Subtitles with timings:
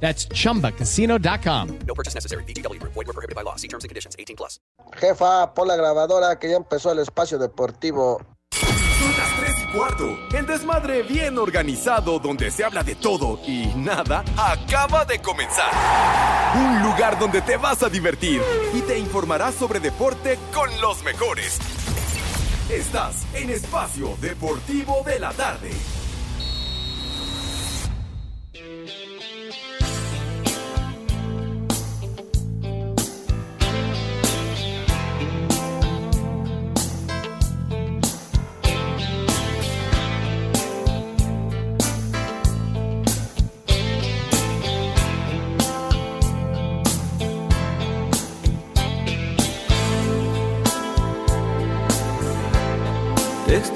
[0.00, 1.78] That's chumbacasino.com.
[1.86, 2.44] No purchase necessary.
[2.44, 2.80] BGW.
[2.82, 3.56] Void were prohibited by law.
[3.56, 4.14] See terms and conditions.
[4.18, 4.60] 18 plus.
[4.96, 8.20] Jefa, pon la grabadora que ya empezó el espacio deportivo.
[8.52, 10.18] Son las 3 y cuarto.
[10.34, 15.70] El desmadre bien organizado donde se habla de todo y nada acaba de comenzar.
[16.54, 18.40] Un lugar donde te vas a divertir
[18.72, 21.58] y te informarás sobre deporte con los mejores.
[22.70, 25.70] Estás en Espacio Deportivo de la Tarde.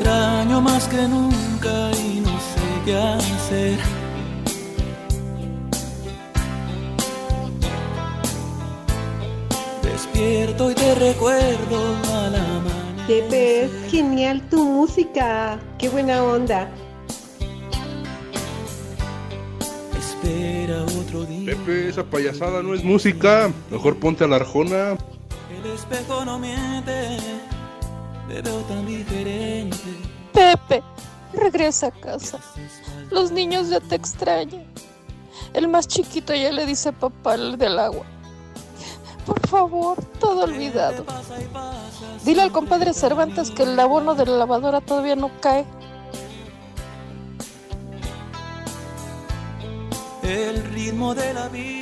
[0.01, 3.79] Extraño más que nunca y no sé qué hacer.
[9.83, 13.25] Despierto y te recuerdo al amanecer.
[13.29, 15.59] Pepe, es genial tu música.
[15.79, 16.71] Qué buena onda.
[19.99, 21.53] Espera otro día.
[21.53, 23.53] Pepe, esa payasada no es música.
[23.71, 24.97] Mejor ponte a la arjona.
[25.51, 27.19] El espejo no miente.
[28.31, 29.77] Te veo tan diferente.
[30.33, 30.85] Pepe,
[31.33, 32.39] regresa a casa.
[33.11, 34.65] Los niños ya te extrañan.
[35.53, 38.07] El más chiquito ya le dice papá el del agua.
[39.27, 41.05] Por favor, todo olvidado.
[42.25, 45.67] Dile al compadre Cervantes que el abono de la lavadora todavía no cae.
[50.23, 51.80] El ritmo de la vida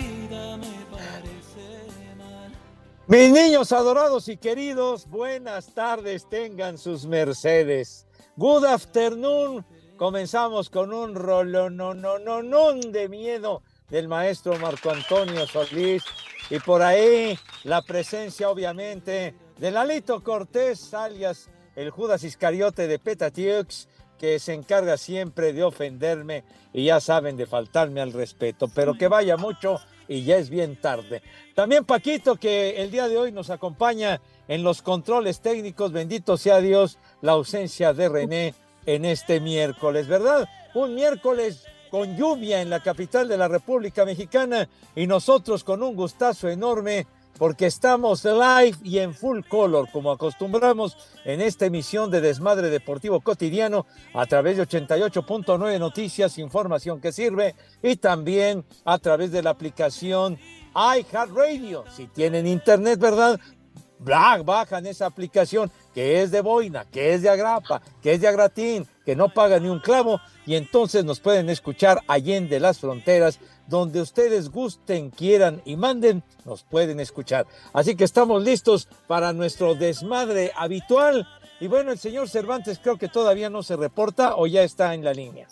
[3.09, 8.07] Mis niños adorados y queridos, buenas tardes tengan sus mercedes.
[8.37, 9.65] Good afternoon.
[9.97, 16.05] Comenzamos con un rolonononón de miedo del maestro Marco Antonio Solís
[16.51, 23.89] y por ahí la presencia obviamente de Lalito Cortés, alias el Judas Iscariote de Petatiux,
[24.19, 29.09] que se encarga siempre de ofenderme y ya saben de faltarme al respeto, pero que
[29.09, 31.23] vaya mucho y ya es bien tarde.
[31.55, 36.61] También Paquito, que el día de hoy nos acompaña en los controles técnicos, bendito sea
[36.61, 38.55] Dios, la ausencia de René
[38.87, 40.49] en este miércoles, ¿verdad?
[40.75, 45.95] Un miércoles con lluvia en la capital de la República Mexicana y nosotros con un
[45.95, 47.07] gustazo enorme
[47.38, 53.21] porque estamos live y en full color, como acostumbramos en esta emisión de Desmadre Deportivo
[53.21, 59.50] Cotidiano a través de 88.9 Noticias, información que sirve, y también a través de la
[59.50, 60.38] aplicación
[60.75, 61.84] iHeartRadio.
[61.94, 63.38] Si tienen internet, ¿verdad?
[64.00, 68.28] Black, bajan esa aplicación que es de boina, que es de agrapa, que es de
[68.28, 73.41] agratín, que no paga ni un clavo, y entonces nos pueden escuchar allende las fronteras,
[73.69, 77.47] donde ustedes gusten, quieran y manden, nos pueden escuchar.
[77.73, 81.29] Así que estamos listos para nuestro desmadre habitual.
[81.61, 85.05] Y bueno, el señor Cervantes creo que todavía no se reporta o ya está en
[85.05, 85.47] la línea.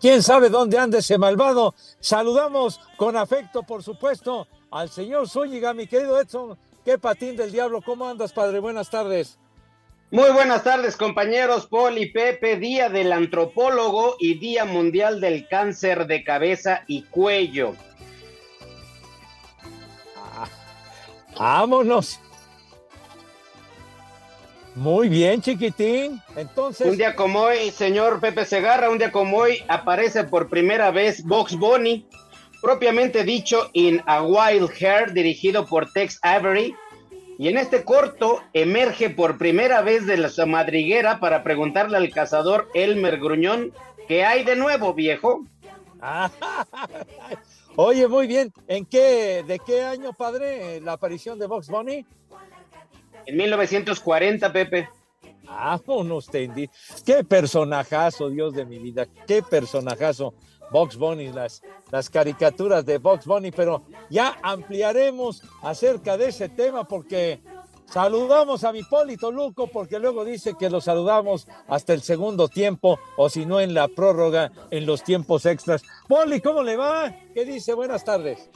[0.00, 1.74] ¿Quién sabe dónde anda ese malvado?
[2.00, 6.58] Saludamos con afecto, por supuesto, al señor Zúñiga, mi querido Edson.
[6.84, 7.80] Qué patín del diablo.
[7.80, 8.58] ¿Cómo andas, padre?
[8.58, 9.38] Buenas tardes.
[10.14, 11.66] Muy buenas tardes, compañeros.
[11.66, 17.74] Paul y Pepe, Día del Antropólogo y Día Mundial del Cáncer de Cabeza y Cuello.
[20.36, 20.46] Ah,
[21.36, 22.20] vámonos.
[24.76, 26.22] Muy bien, chiquitín.
[26.36, 26.86] Entonces.
[26.86, 31.24] Un día como hoy, señor Pepe Segarra, un día como hoy aparece por primera vez
[31.24, 32.06] Box Bunny,
[32.62, 36.72] propiamente dicho In a Wild Hair, dirigido por Tex Avery.
[37.38, 42.68] Y en este corto emerge por primera vez de la madriguera para preguntarle al cazador
[42.74, 43.72] Elmer Gruñón,
[44.06, 45.44] ¿qué hay de nuevo, viejo?
[47.76, 48.52] Oye, muy bien.
[48.68, 52.06] ¿En qué, de qué año, padre, la aparición de Box Bunny?
[53.26, 54.88] En 1940, Pepe.
[55.48, 56.50] Ah, no usted.
[57.04, 59.06] Qué personajazo, Dios de mi vida.
[59.26, 60.34] Qué personajazo.
[60.74, 61.62] Box Bunny, las,
[61.92, 67.40] las caricaturas de Box Bunny, pero ya ampliaremos acerca de ese tema porque
[67.86, 72.98] saludamos a mi Polito Luco porque luego dice que lo saludamos hasta el segundo tiempo
[73.16, 75.84] o si no en la prórroga en los tiempos extras.
[76.08, 77.14] Poli, ¿cómo le va?
[77.32, 77.72] ¿Qué dice?
[77.74, 78.50] Buenas tardes.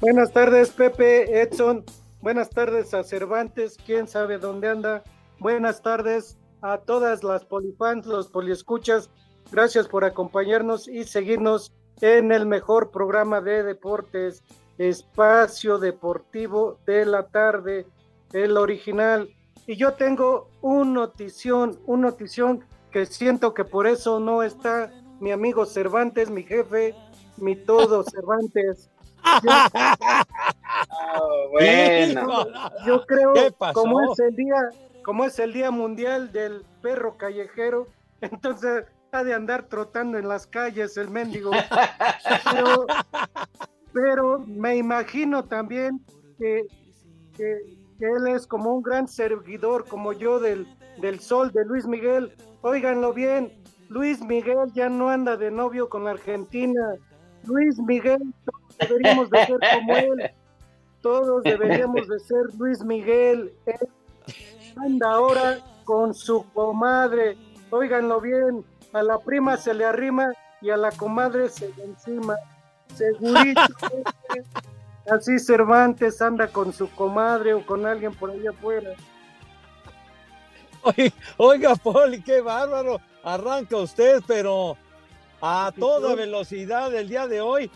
[0.00, 1.84] Buenas tardes, Pepe, Edson.
[2.20, 5.02] Buenas tardes a Cervantes, quién sabe dónde anda.
[5.40, 9.10] Buenas tardes a todas las polifans, los poliescuchas.
[9.50, 14.42] Gracias por acompañarnos y seguirnos en el mejor programa de deportes,
[14.78, 17.86] Espacio Deportivo de la Tarde,
[18.32, 19.30] el original.
[19.66, 24.90] Y yo tengo un notición, un notición que siento que por eso no está
[25.20, 26.94] mi amigo Cervantes, mi jefe,
[27.36, 28.90] mi todo Cervantes.
[31.18, 32.46] Oh, bueno.
[32.86, 33.32] Yo creo,
[33.72, 34.70] como es el día,
[35.02, 37.88] como es el día mundial del perro callejero,
[38.20, 41.50] entonces ha de andar trotando en las calles el mendigo.
[42.52, 42.86] Pero,
[43.92, 46.00] pero me imagino también
[46.38, 46.66] que,
[47.36, 50.66] que- que él es como un gran seguidor, como yo, del,
[51.00, 52.34] del sol de Luis Miguel.
[52.60, 53.50] Óiganlo bien,
[53.88, 56.94] Luis Miguel ya no anda de novio con la Argentina.
[57.46, 60.30] Luis Miguel, todos deberíamos de ser como él.
[61.00, 63.52] Todos deberíamos de ser Luis Miguel.
[63.64, 63.88] Él
[64.76, 67.38] anda ahora con su comadre.
[67.70, 68.62] Óiganlo bien,
[68.92, 72.36] a la prima se le arrima y a la comadre se le encima.
[72.94, 73.60] Segurito.
[75.10, 78.90] Así Cervantes anda con su comadre o con alguien por allá afuera.
[80.82, 83.00] Oiga, oiga, Poli, qué bárbaro.
[83.22, 84.76] Arranca usted, pero
[85.40, 87.70] a toda velocidad el día de hoy.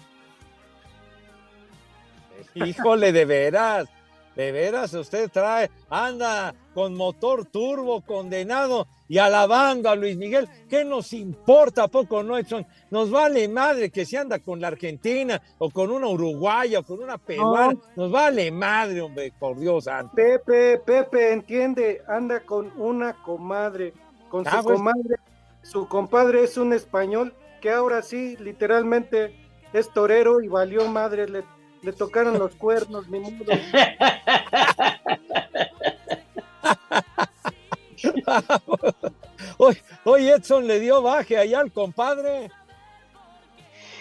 [2.55, 3.89] Híjole, de veras,
[4.35, 10.49] de veras usted trae, anda con motor turbo condenado y alabando a Luis Miguel.
[10.69, 11.85] ¿Qué nos importa?
[11.85, 12.65] ¿A poco no, Edson?
[12.91, 17.03] Nos vale madre que se anda con la Argentina o con una uruguaya o con
[17.03, 17.79] una peruana.
[17.97, 20.15] Nos vale madre, hombre, por Dios santo.
[20.15, 23.93] Pepe, Pepe, entiende, anda con una comadre,
[24.29, 24.77] con Ah, su pues.
[24.77, 25.17] comadre.
[25.63, 29.35] Su compadre es un español que ahora sí, literalmente,
[29.73, 31.45] es torero y valió madre, le,
[31.83, 33.35] le tocaron los cuernos, ni modo.
[39.59, 42.51] Hoy, hoy Edson le dio baje allá al compadre.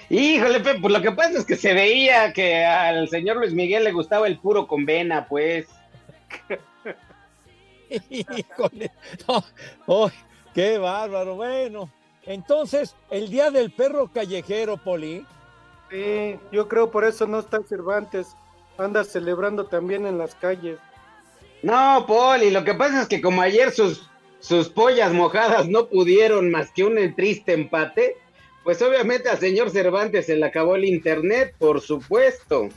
[0.09, 3.83] Híjole, Pepe, pues lo que pasa es que se veía que al señor Luis Miguel
[3.83, 5.68] le gustaba el puro con vena, pues.
[8.09, 8.92] Híjole,
[9.27, 9.44] no,
[9.85, 10.09] oh,
[10.53, 11.35] qué bárbaro.
[11.35, 11.92] Bueno,
[12.25, 15.25] entonces, el día del perro callejero, Poli.
[15.92, 18.35] Sí, yo creo por eso no está Cervantes,
[18.77, 20.80] anda celebrando también en las calles.
[21.61, 24.09] No, Poli, lo que pasa es que como ayer sus,
[24.39, 28.15] sus pollas mojadas no pudieron más que un triste empate,
[28.63, 32.69] pues obviamente al señor Cervantes se le acabó el internet, por supuesto.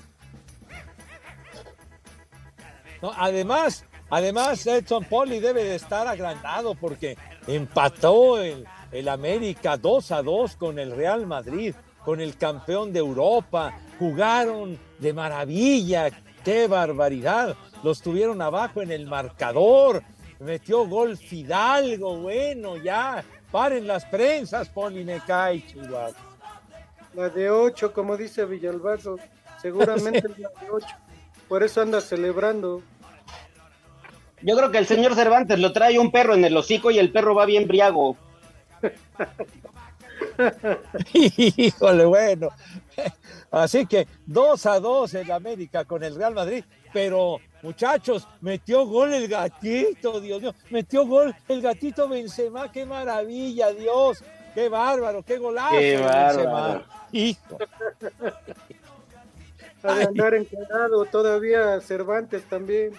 [3.16, 10.22] Además, además, Edson Poli debe de estar agrandado porque empató el, el América 2 a
[10.22, 11.74] 2 con el Real Madrid,
[12.04, 13.78] con el campeón de Europa.
[13.98, 16.10] Jugaron de maravilla,
[16.44, 17.56] qué barbaridad.
[17.82, 20.02] Los tuvieron abajo en el marcador.
[20.38, 23.24] Metió gol Fidalgo, bueno, ya.
[23.50, 26.12] Paren las prensas, Poli, me cae, Chihuahua.
[27.14, 29.18] La de ocho, como dice Villalbazo,
[29.60, 30.96] seguramente es la de ocho.
[31.48, 32.82] Por eso anda celebrando.
[34.40, 37.12] Yo creo que el señor Cervantes lo trae un perro en el hocico y el
[37.12, 38.16] perro va bien briago.
[41.12, 42.48] Híjole, bueno.
[43.52, 46.64] Así que 2 a 2 en América con el Real Madrid.
[46.90, 50.54] Pero, muchachos, metió gol el gatito, Dios mío.
[50.70, 52.72] Metió gol el gatito Benzema.
[52.72, 54.24] Qué maravilla, Dios.
[54.54, 55.78] Qué bárbaro, qué golazo.
[55.78, 56.80] Qué bárbaro.
[56.80, 57.06] Benzema.
[57.12, 57.58] Hijo.
[59.82, 62.94] Ha de andar encarado todavía Cervantes también.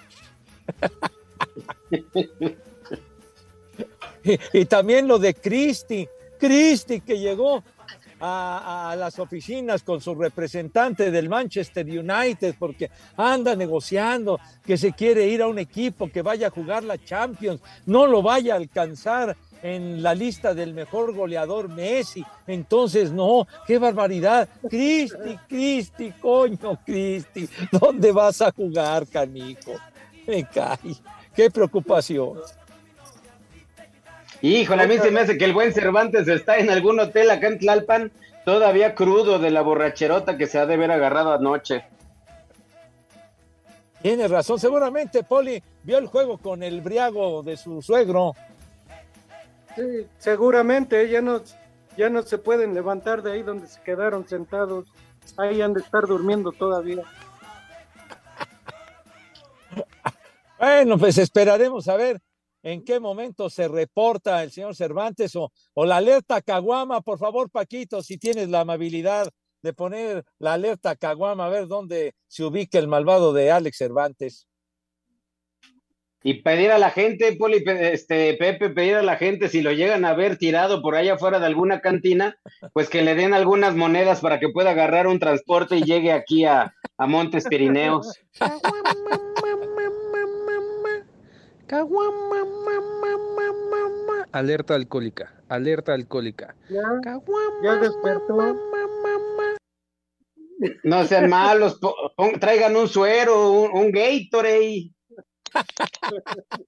[4.26, 6.08] Y, y también lo de Cristi.
[6.40, 7.62] Cristi que llegó
[8.26, 15.28] a, las oficinas con su representante del Manchester United porque anda negociando que se quiere
[15.28, 19.36] ir a un equipo que vaya a jugar la Champions, no lo vaya a alcanzar
[19.62, 22.24] en la lista del mejor goleador Messi.
[22.48, 24.48] Entonces, no, qué barbaridad.
[24.70, 29.74] Cristi, Cristi, coño, Cristi, ¿dónde vas a jugar, canijo?
[30.28, 30.96] Me cae.
[31.36, 32.40] Qué preocupación.
[34.44, 37.48] Híjole, a mí se me hace que el buen Cervantes está en algún hotel acá
[37.48, 38.12] en Tlalpan,
[38.44, 41.86] todavía crudo de la borracherota que se ha de haber agarrado anoche.
[44.02, 48.34] Tienes razón, seguramente Poli vio el juego con el briago de su suegro.
[49.78, 51.42] Sí, seguramente ya no,
[51.96, 54.88] ya no se pueden levantar de ahí donde se quedaron sentados.
[55.38, 57.04] Ahí han de estar durmiendo todavía.
[60.60, 62.22] Bueno, pues esperaremos a ver
[62.64, 67.02] en qué momento se reporta el señor Cervantes o, o la alerta Caguama.
[67.02, 69.30] Por favor, Paquito, si tienes la amabilidad
[69.62, 74.48] de poner la alerta Caguama a ver dónde se ubica el malvado de Alex Cervantes.
[76.26, 80.06] Y pedir a la gente, Poli, este, Pepe, pedir a la gente si lo llegan
[80.06, 82.38] a ver tirado por allá afuera de alguna cantina,
[82.72, 86.46] pues que le den algunas monedas para que pueda agarrar un transporte y llegue aquí
[86.46, 88.18] a, a Montes Pirineos.
[94.32, 96.56] Alerta alcohólica, alerta alcohólica.
[96.70, 96.82] Ya,
[97.64, 98.38] ya despertó.
[100.84, 101.80] No sean malos,
[102.40, 104.92] traigan un suero, un, un Gatorade.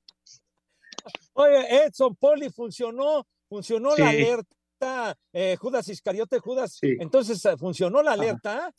[1.34, 4.04] Oye, Edson Poli funcionó, funcionó la Sí.
[4.24, 5.18] alerta.
[5.34, 6.78] eh, Judas Iscariote, Judas.
[6.80, 6.96] Sí.
[7.00, 8.72] Entonces, eh, ¿funcionó la alerta?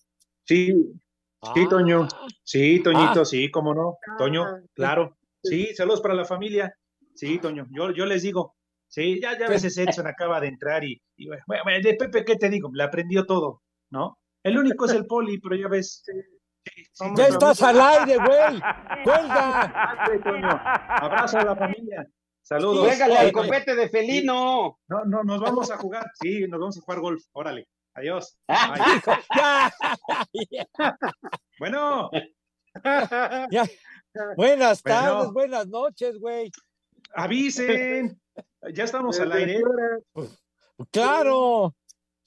[0.45, 1.01] Sí, sí,
[1.43, 1.53] Ah.
[1.69, 2.07] Toño.
[2.45, 3.25] Sí, Toñito, Ah.
[3.25, 3.97] sí, cómo no.
[4.19, 4.45] Toño,
[4.75, 5.17] claro.
[5.49, 6.75] Sí, saludos para la familia.
[7.15, 8.57] Sí, Toño, yo, yo les digo.
[8.89, 12.25] Sí, ya, ya a veces Edson acaba de entrar y, y bueno, bueno, de Pepe,
[12.25, 12.71] ¿qué te digo?
[12.73, 14.19] Le aprendió todo, ¿no?
[14.45, 16.05] El único es el poli, pero ya ves.
[16.05, 16.13] Sí,
[16.93, 18.61] sí, Ya estás al aire, güey.
[19.03, 19.63] Cuelga.
[20.99, 22.07] Abrazo a la familia.
[22.43, 22.89] Saludos.
[22.89, 24.79] Pégale al copete de felino.
[24.87, 26.05] No, no, nos vamos a jugar.
[26.15, 27.25] Sí, nos vamos a jugar golf.
[27.33, 27.69] Órale.
[27.95, 28.39] Adiós.
[28.47, 28.75] Ah,
[30.33, 30.67] Bye.
[31.59, 32.11] Bueno,
[33.51, 33.65] Ya.
[34.37, 36.51] Buenas tardes, buenas noches, güey.
[37.15, 38.21] avisen.
[38.73, 39.61] Ya estamos al aire.
[40.91, 41.75] Claro.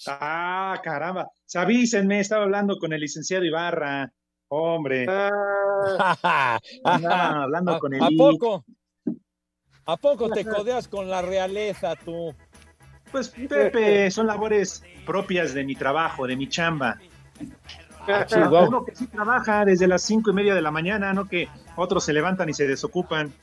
[0.07, 1.29] Ah, caramba.
[1.53, 4.11] Avísenme, estaba hablando con el licenciado Ibarra.
[4.49, 5.05] Hombre,
[5.91, 8.65] Ah, andaba hablando con el ¿A poco?
[9.85, 12.33] ¿A poco te codeas con la realeza tú?
[13.11, 16.99] Pues Pepe, son labores propias de mi trabajo, de mi chamba.
[18.67, 22.03] Uno que sí trabaja desde las cinco y media de la mañana, no que otros
[22.03, 23.33] se levantan y se desocupan.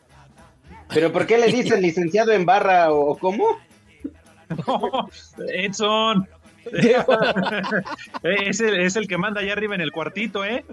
[0.93, 3.45] ¿Pero por qué le dicen licenciado en barra o cómo?
[4.49, 5.09] No,
[5.49, 6.29] Edson.
[8.23, 10.65] es, el, es el que manda allá arriba en el cuartito, ¿eh?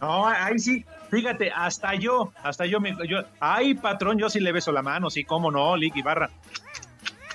[0.00, 2.96] No, ahí sí, fíjate, hasta yo, hasta yo me.
[3.06, 6.30] Yo, ay, patrón, yo sí le beso la mano, sí, cómo no, Lick Ibarra.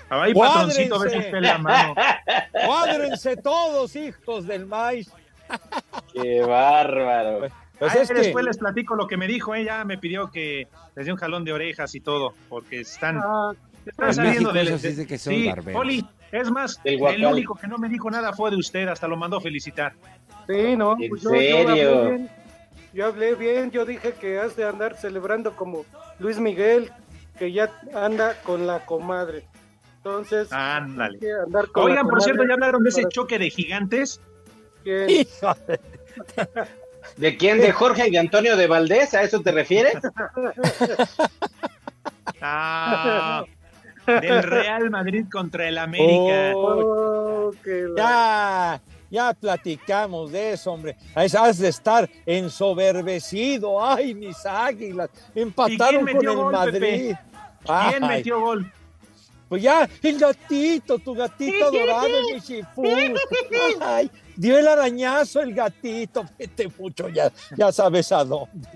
[0.10, 1.96] Ay, patroncito, usted la mano.
[2.66, 5.12] Cuádrense todos, hijos del maíz.
[6.14, 7.48] Qué bárbaro.
[7.80, 10.68] Pues Ay, es que- después les platico lo que me dijo, ella me pidió que
[10.96, 13.52] les dé un jalón de orejas y todo, porque están, ah,
[13.86, 15.74] están En saliendo de- dice que son sí, barberos.
[15.82, 19.18] Poli, es más, el único que no me dijo nada fue de usted, hasta lo
[19.18, 19.94] mandó felicitar.
[20.48, 20.96] sí, no.
[21.00, 22.10] ¿En pues yo, yo hablé serio?
[22.10, 22.30] bien.
[22.94, 25.84] Yo hablé bien, yo dije que has de andar celebrando como
[26.20, 26.92] Luis Miguel,
[27.38, 29.44] que ya anda con la comadre.
[30.10, 31.16] Entonces, Ándale.
[31.16, 34.22] hay que andar con Oigan, por cierto, ya hablaron de ese choque de gigantes.
[34.84, 35.28] de-
[37.18, 37.58] ¿De quién?
[37.60, 39.16] ¿De Jorge y Antonio de Valdés?
[39.16, 39.96] ¿A eso te refieres?
[42.42, 43.44] Ah,
[44.06, 46.52] del Real Madrid contra el América.
[46.56, 47.52] Oh,
[47.98, 50.96] Ya, ya platicamos de eso, hombre.
[51.16, 53.84] Has de estar ensoberbecido.
[53.84, 55.10] Ay, mis águilas.
[55.34, 56.80] Empataron con el gol, Madrid.
[56.80, 57.20] Pepe?
[57.90, 58.72] ¿Quién Ay, metió gol?
[59.50, 62.84] Pues ya, el gatito, tu gatito dorado, el Michifú.
[63.82, 66.26] Ay, dio el arañazo el gatito.
[66.38, 68.68] Vete mucho, ya, ya sabes a dónde.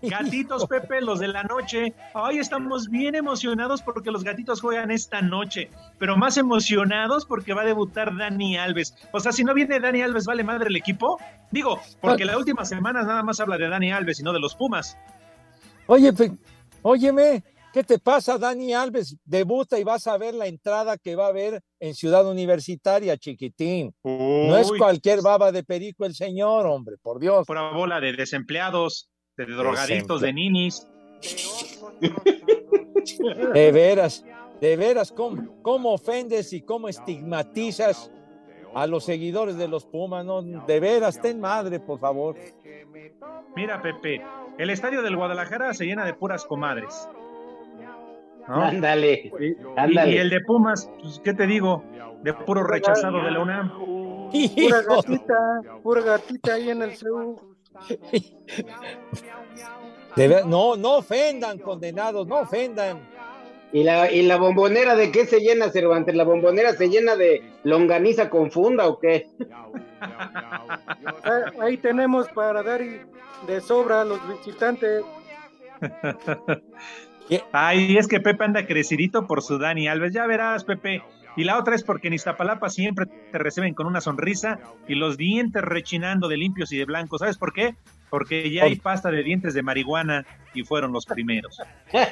[0.00, 1.92] Gatitos, Pepe, los de la noche.
[2.14, 7.62] Ay, estamos bien emocionados porque los gatitos juegan esta noche, pero más emocionados porque va
[7.62, 8.94] a debutar Dani Alves.
[9.10, 11.18] O sea, si no viene Dani Alves, ¿vale madre el equipo?
[11.50, 14.54] Digo, porque la última semana nada más habla de Dani Alves y no de los
[14.54, 14.96] Pumas.
[15.86, 16.30] Oye, pe-
[16.82, 19.16] óyeme, ¿qué te pasa, Dani Alves?
[19.24, 23.94] Debuta y vas a ver la entrada que va a haber en Ciudad Universitaria, chiquitín.
[24.04, 27.46] No es cualquier baba de perico el señor, hombre, por Dios.
[27.46, 30.86] Pura bola de desempleados, de drogadictos, de ninis.
[33.52, 34.24] De veras,
[34.60, 38.12] de veras, ¿cómo, cómo ofendes y cómo estigmatizas
[38.74, 40.24] a los seguidores de los Pumas?
[40.24, 42.36] No, de veras, ten madre, por favor.
[43.56, 44.22] Mira, Pepe,
[44.58, 47.08] el estadio del Guadalajara se llena de puras comadres.
[48.48, 48.62] ¿No?
[48.62, 50.12] Ándale, Y, ándale.
[50.12, 51.84] y el de Pumas, pues, ¿qué te digo?
[52.22, 53.72] De puro rechazado de la UNAM.
[53.78, 57.38] Pura gatita, pura gatita ahí en el CEU.
[60.16, 63.00] de ver- no, no ofendan, condenados, no ofendan.
[63.74, 66.14] ¿Y la, ¿Y la bombonera de qué se llena, Cervantes?
[66.14, 69.26] ¿La bombonera se llena de longaniza con funda o qué?
[70.00, 73.00] Ah, Ahí tenemos para dar y-
[73.46, 75.02] de sobra a los visitantes.
[77.52, 80.12] Ay, es que Pepe anda crecidito por su Dani Alves.
[80.12, 81.02] Ya verás, Pepe.
[81.36, 85.16] Y la otra es porque en Iztapalapa siempre te reciben con una sonrisa y los
[85.16, 87.20] dientes rechinando de limpios y de blancos.
[87.20, 87.74] ¿Sabes por qué?
[88.10, 91.58] Porque ya hay pasta de dientes de marihuana y fueron los primeros.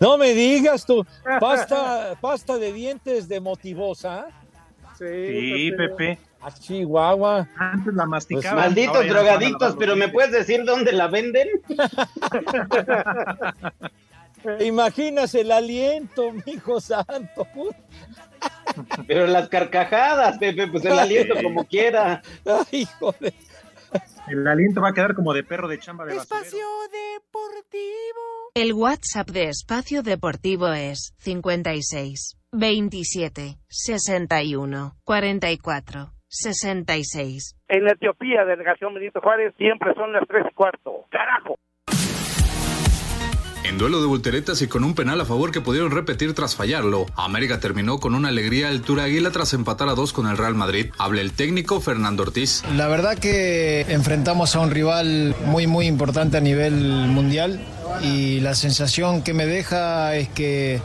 [0.00, 1.06] No me digas tú,
[1.40, 4.26] pasta, pasta de dientes de motivosa.
[4.98, 6.18] Sí, Pepe.
[6.40, 7.48] A Chihuahua.
[7.56, 8.56] Antes la masticaban.
[8.56, 11.48] Malditos ahora no drogadictos, pero ¿me puedes decir dónde la venden?
[14.60, 17.46] Imaginas el aliento, mijo santo.
[19.06, 22.22] Pero las carcajadas, Pepe, pues el aliento como quiera.
[22.70, 23.34] Ay, joder.
[24.28, 26.56] El aliento va a quedar como de perro de chamba de basurero.
[28.54, 37.56] El WhatsApp de Espacio Deportivo es 56 27 61 44 66.
[37.68, 41.06] En la Etiopía, delegación Benito Juárez, siempre son las tres y cuarto.
[41.10, 41.56] ¡Carajo!
[43.64, 47.06] En duelo de volteretas y con un penal a favor que pudieron repetir tras fallarlo,
[47.16, 50.92] América terminó con una alegría altura águila tras empatar a dos con el Real Madrid.
[50.98, 52.62] Habla el técnico Fernando Ortiz.
[52.76, 56.74] La verdad que enfrentamos a un rival muy muy importante a nivel
[57.08, 57.60] mundial
[58.02, 60.80] y la sensación que me deja es que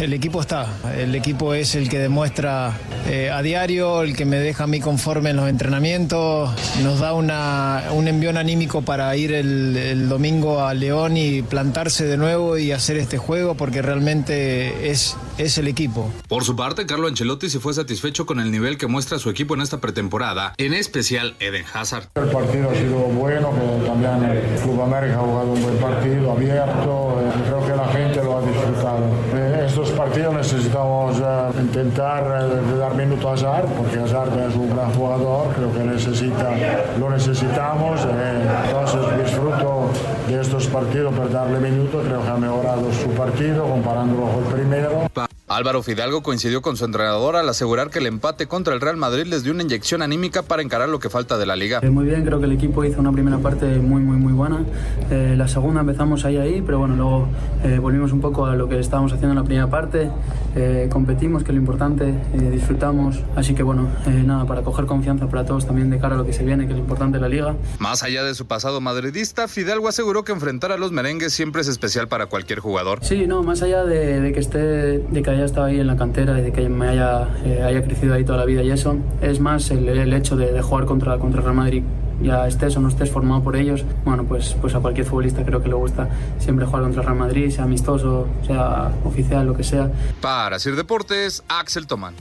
[0.00, 2.72] el equipo está, el equipo es el que demuestra
[3.08, 6.50] eh, a diario, el que me deja a mí conforme en los entrenamientos,
[6.82, 12.04] nos da una, un envión anímico para ir el, el domingo a León y plantarse
[12.04, 16.10] de nuevo y hacer este juego porque realmente es, es el equipo.
[16.28, 19.54] Por su parte, Carlo Ancelotti se fue satisfecho con el nivel que muestra su equipo
[19.54, 22.08] en esta pretemporada, en especial Eden Hazard.
[22.14, 26.32] El partido ha sido bueno, que también el Club América ha jugado un buen partido,
[26.32, 29.04] abierto, eh, creo que la gente lo ha disfrutado.
[29.32, 34.74] En estos partidos necesitamos eh, intentar eh, dar minuto a Hazard, porque Hazard es un
[34.74, 36.50] gran jugador, creo que necesita,
[36.98, 39.90] lo necesitamos, eh, entonces disfruto
[40.26, 44.52] de estos partidos para darle minutos, creo que ha mejorado su partido comparándolo con el
[44.52, 45.10] primero.
[45.48, 49.26] Álvaro Fidalgo coincidió con su entrenador al asegurar que el empate contra el Real Madrid
[49.26, 51.78] les dio una inyección anímica para encarar lo que falta de la liga.
[51.84, 54.64] Eh, Muy bien, creo que el equipo hizo una primera parte muy, muy, muy buena.
[55.08, 57.28] Eh, la segunda empezamos ahí, ahí, pero bueno, luego
[57.62, 60.10] eh, volvimos un poco a lo que estábamos haciendo en la primera parte.
[60.56, 63.22] Eh, competimos, que es lo importante, eh, disfrutamos.
[63.36, 66.26] Así que bueno, eh, nada, para coger confianza para todos también de cara a lo
[66.26, 67.54] que se viene, que es lo importante de la liga.
[67.78, 71.68] Más allá de su pasado madridista, Fidalgo aseguró que enfrentar a los merengues siempre es
[71.68, 72.98] especial para cualquier jugador.
[73.02, 75.96] Sí, no, más allá de, de que esté, de que haya estado ahí en la
[75.96, 78.96] cantera y de que me haya, eh, haya crecido ahí toda la vida y eso,
[79.20, 81.82] es más el, el hecho de, de jugar contra, contra Real Madrid.
[82.22, 85.62] Ya estés o no estés formado por ellos, bueno, pues, pues a cualquier futbolista creo
[85.62, 89.90] que le gusta siempre jugar contra Real Madrid, sea amistoso, sea oficial, lo que sea.
[90.22, 92.14] Para Sir Deportes, Axel Tomán.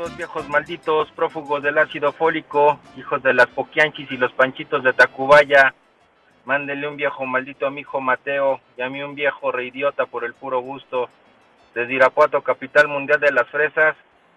[0.00, 4.94] Saludos viejos malditos, prófugos del ácido fólico, hijos de las poquianchis y los panchitos de
[4.94, 5.74] Tacubaya.
[6.46, 10.24] Mándenle un viejo maldito a mi hijo Mateo y a mí un viejo reidiota por
[10.24, 11.10] el puro gusto.
[11.74, 13.94] Desde Irapuato, capital mundial de las fresas,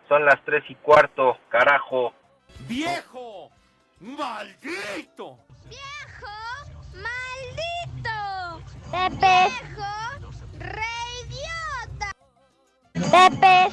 [0.10, 2.14] son las tres y cuarto, carajo.
[2.68, 3.50] ¡Viejo!
[4.02, 5.38] ¡Maldito!
[6.94, 8.62] ¡Maldito!
[8.92, 9.48] Pepe.
[10.60, 12.12] ¡Reidiota!
[12.92, 13.70] Pepe,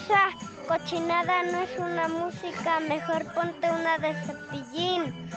[0.71, 2.79] cochinada no es una música.
[2.89, 5.29] Mejor ponte una de cepillín.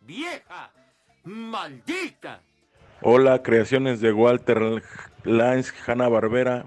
[0.00, 0.70] ¡Vieja!
[1.24, 2.40] ¡Maldita!
[3.02, 4.82] Hola, creaciones de Walter
[5.24, 6.64] Lines, Hanna Barbera.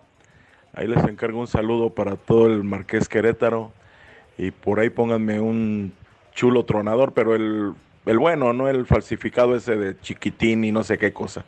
[0.73, 3.71] Ahí les encargo un saludo para todo el Marqués Querétaro.
[4.37, 5.91] Y por ahí pónganme un
[6.33, 7.73] chulo tronador, pero el,
[8.05, 11.45] el bueno, no el falsificado ese de chiquitín y no sé qué cosa.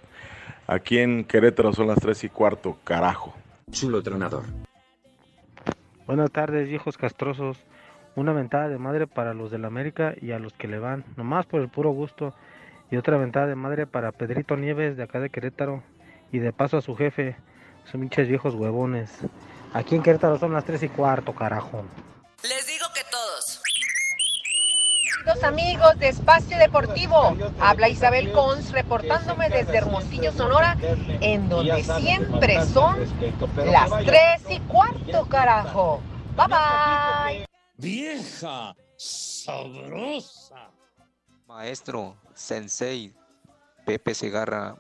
[0.68, 3.36] Aquí en Querétaro son las tres y cuarto, carajo.
[3.70, 4.44] Chulo tronador.
[6.08, 7.58] Buenas tardes, viejos castrosos.
[8.16, 11.46] Una ventada de madre para los del América y a los que le van, nomás
[11.46, 12.34] por el puro gusto.
[12.90, 15.84] Y otra ventada de madre para Pedrito Nieves de acá de Querétaro.
[16.32, 17.36] Y de paso a su jefe,
[17.84, 19.20] son pinches viejos huevones.
[19.74, 21.84] Aquí en Querétaro son las tres y cuarto, carajo.
[22.44, 22.75] Les.
[25.26, 30.78] Queridos amigos de Espacio Deportivo, habla Isabel Cons reportándome desde Hermosillo, Sonora,
[31.20, 33.00] en donde siempre son
[33.66, 36.00] las tres y cuarto, carajo.
[36.38, 37.46] Bye bye.
[37.76, 38.76] ¡Vieja!
[38.98, 40.70] ¡Sabrosa!
[41.48, 43.12] Maestro, sensei,
[43.84, 44.76] Pepe Segarra,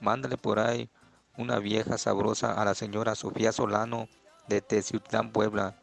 [0.00, 0.88] mándale por ahí
[1.36, 4.08] una vieja sabrosa a la señora Sofía Solano
[4.48, 5.76] de Teciutlán, Puebla,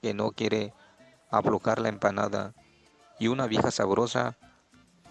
[0.00, 0.72] que no quiere
[1.28, 2.54] aflojar la empanada,
[3.18, 4.36] y una vieja sabrosa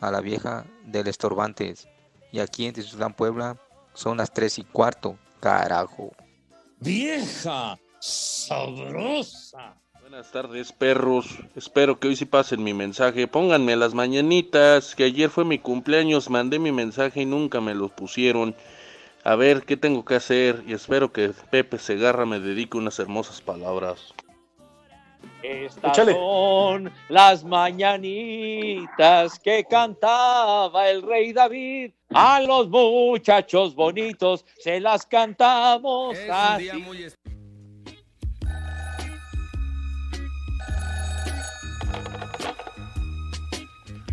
[0.01, 1.87] a la vieja del Estorbantes.
[2.31, 3.57] Y aquí en Teciutlán, Puebla,
[3.93, 6.11] son las tres y cuarto, carajo.
[6.79, 7.77] ¡Vieja!
[7.99, 9.77] ¡Sabrosa!
[10.01, 11.39] Buenas tardes, perros.
[11.55, 13.27] Espero que hoy sí pasen mi mensaje.
[13.27, 17.87] Pónganme las mañanitas, que ayer fue mi cumpleaños, mandé mi mensaje y nunca me lo
[17.87, 18.53] pusieron.
[19.23, 23.41] A ver qué tengo que hacer y espero que Pepe Segarra me dedique unas hermosas
[23.41, 24.13] palabras.
[25.41, 26.13] Estas Échale.
[26.13, 31.91] son las mañanitas que cantaba el rey David.
[32.13, 36.69] A los muchachos bonitos se las cantamos así.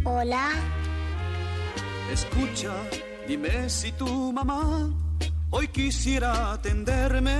[0.05, 0.51] Hola.
[2.11, 2.73] Escucha,
[3.29, 4.91] dime si tu mamá
[5.51, 7.31] hoy quisiera atenderme.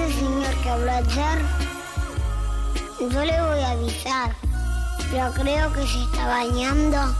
[0.00, 1.42] Ese señor que habló ayer,
[3.00, 4.34] yo le voy a avisar,
[5.10, 7.14] pero creo que se está bañando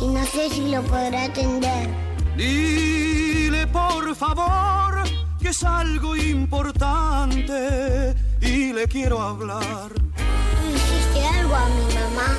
[0.00, 1.90] y no sé si lo podrá atender.
[2.34, 5.02] Dile por favor
[5.38, 9.92] que es algo importante y le quiero hablar.
[9.92, 12.38] ¿Tú hiciste algo a mi mamá?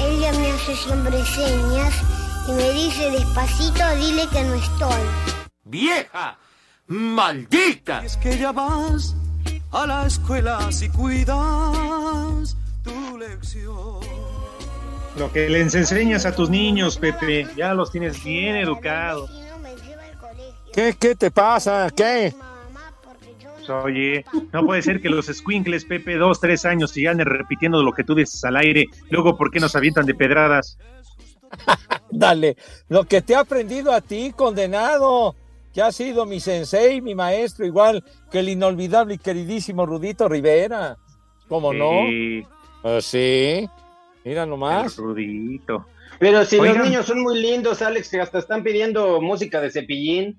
[0.00, 1.94] Ella me hace siempre señas
[2.46, 5.02] y me dice despacito, dile que no estoy.
[5.64, 6.38] ¡Vieja!
[6.92, 8.04] ¡Maldita!
[8.04, 9.16] Es que ya vas
[9.70, 14.00] a la escuela si cuidas tu lección.
[15.16, 19.30] Lo que les enseñas a tus niños, Pepe, ya los tienes bien educados.
[20.74, 21.88] ¿Qué, qué te pasa?
[21.96, 22.34] ¿Qué?
[23.56, 27.92] Pues, Oye, no puede ser que los squinkles, Pepe, dos, tres años, sigan repitiendo lo
[27.92, 28.84] que tú dices al aire.
[29.08, 30.76] Luego, ¿por qué nos avientan de pedradas?
[32.10, 32.58] Dale,
[32.90, 35.36] lo que te ha aprendido a ti, condenado,
[35.72, 40.96] que ha sido mi sensei, mi maestro, igual que el inolvidable y queridísimo Rudito Rivera.
[41.48, 42.06] ¿Cómo no?
[42.06, 42.46] Sí.
[42.82, 43.68] Pues sí,
[44.24, 44.96] mira nomás.
[44.96, 45.86] Rudito.
[46.18, 46.78] Pero si Oigan.
[46.78, 50.38] los niños son muy lindos, Alex, que hasta están pidiendo música de cepillín.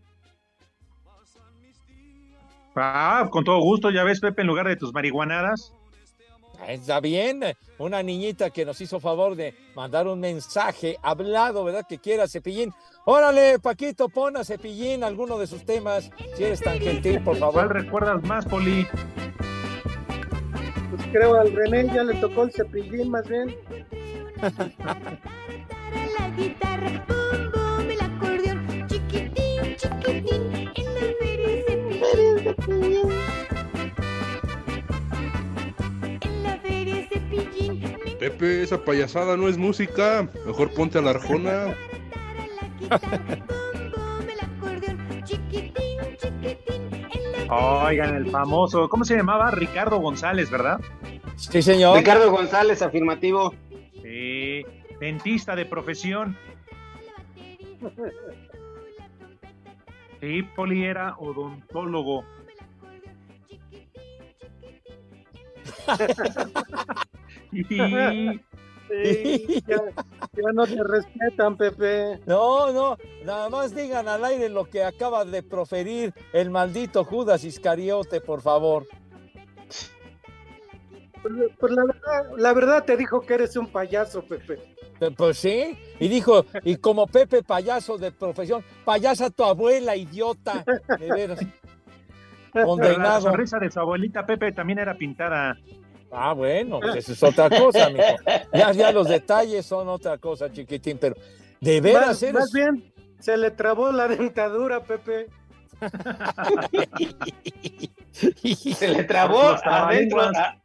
[2.76, 5.74] Ah, con todo gusto, ya ves, Pepe, en lugar de tus marihuanadas.
[6.68, 7.42] Está bien,
[7.78, 11.86] una niñita que nos hizo favor de mandar un mensaje hablado, ¿verdad?
[11.88, 12.74] Que quiera Cepillín.
[13.06, 17.52] Órale, Paquito, pon a Cepillín alguno de sus temas, si eres tan gentil, por ¿Cuál
[17.54, 17.74] favor.
[17.74, 18.88] recuerdas más, Poli?
[20.90, 23.56] Pues creo al René ya le tocó el cepillín más bien.
[26.20, 30.52] La guitarra, bum, bum, el acordeón, chiquitín, chiquitín,
[32.44, 33.10] cepillín.
[38.24, 40.30] Pepe, esa payasada no es música.
[40.46, 41.76] Mejor ponte a la arjona.
[47.50, 49.52] Oigan, el famoso, ¿cómo se llamaba?
[49.52, 50.80] Ricardo González, ¿verdad?
[51.36, 51.98] Sí, señor.
[51.98, 53.54] Ricardo González, afirmativo.
[54.02, 54.66] Sí,
[55.02, 56.38] dentista de profesión.
[60.22, 62.24] Sí, Poli era odontólogo.
[68.90, 69.78] Sí, ya,
[70.34, 72.20] ya no te respetan, Pepe.
[72.26, 77.44] No, no, nada más digan al aire lo que acaba de proferir el maldito Judas
[77.44, 78.86] Iscariote, por favor.
[81.22, 84.60] Pues, pues la, verdad, la verdad te dijo que eres un payaso, Pepe.
[85.00, 90.66] Eh, Pues sí, y dijo, y como Pepe payaso de profesión, payasa tu abuela, idiota,
[91.00, 91.40] de veras.
[92.54, 93.22] Pero la Condenado.
[93.22, 95.58] sonrisa de su abuelita Pepe también era pintada.
[96.16, 98.04] Ah, bueno, pues eso es otra cosa, mijo.
[98.54, 101.16] Ya, ya los detalles son otra cosa, chiquitín, pero
[101.60, 102.34] de veras Más, eres...
[102.36, 105.28] más bien, se le trabó la dentadura, Pepe.
[108.14, 110.22] Se le trabó adentro.
[110.22, 110.56] ah.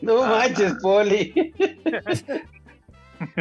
[0.00, 1.52] No manches, Poli.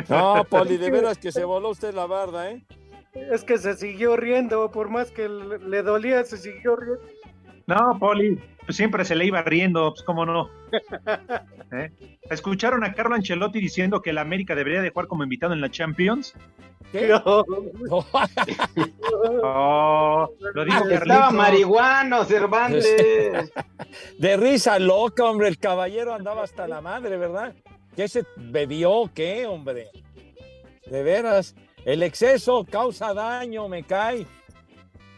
[0.10, 2.62] No, Poli, de veras que se voló usted la barda, ¿eh?
[3.14, 7.02] Es que se siguió riendo, por más que le, dolía, se siguió riendo.
[7.68, 10.50] No, Poli, pues siempre se le iba riendo, pues cómo no.
[11.72, 11.92] ¿Eh?
[12.30, 15.70] ¿Escucharon a Carlo Ancelotti diciendo que el América debería de jugar como invitado en la
[15.70, 16.34] Champions?
[16.92, 17.14] ¿Qué?
[19.46, 21.34] Oh, lo dijo Estaba Carlitos.
[21.34, 23.52] marihuano, Cervantes.
[24.18, 27.54] De risa loca, hombre, el caballero andaba hasta la madre, ¿verdad?
[27.96, 29.88] ¿Qué se bebió qué, hombre?
[30.86, 34.26] De veras, el exceso causa daño, me cae.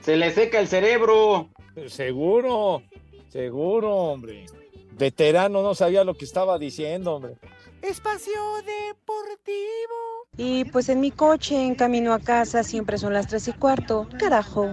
[0.01, 1.49] Se le seca el cerebro.
[1.87, 2.83] Seguro,
[3.29, 4.45] seguro, hombre.
[4.91, 7.37] Veterano no sabía lo que estaba diciendo, hombre.
[7.81, 8.33] Espacio
[8.65, 10.27] Deportivo.
[10.37, 14.07] Y pues en mi coche, en camino a casa, siempre son las tres y cuarto.
[14.19, 14.69] Carajo.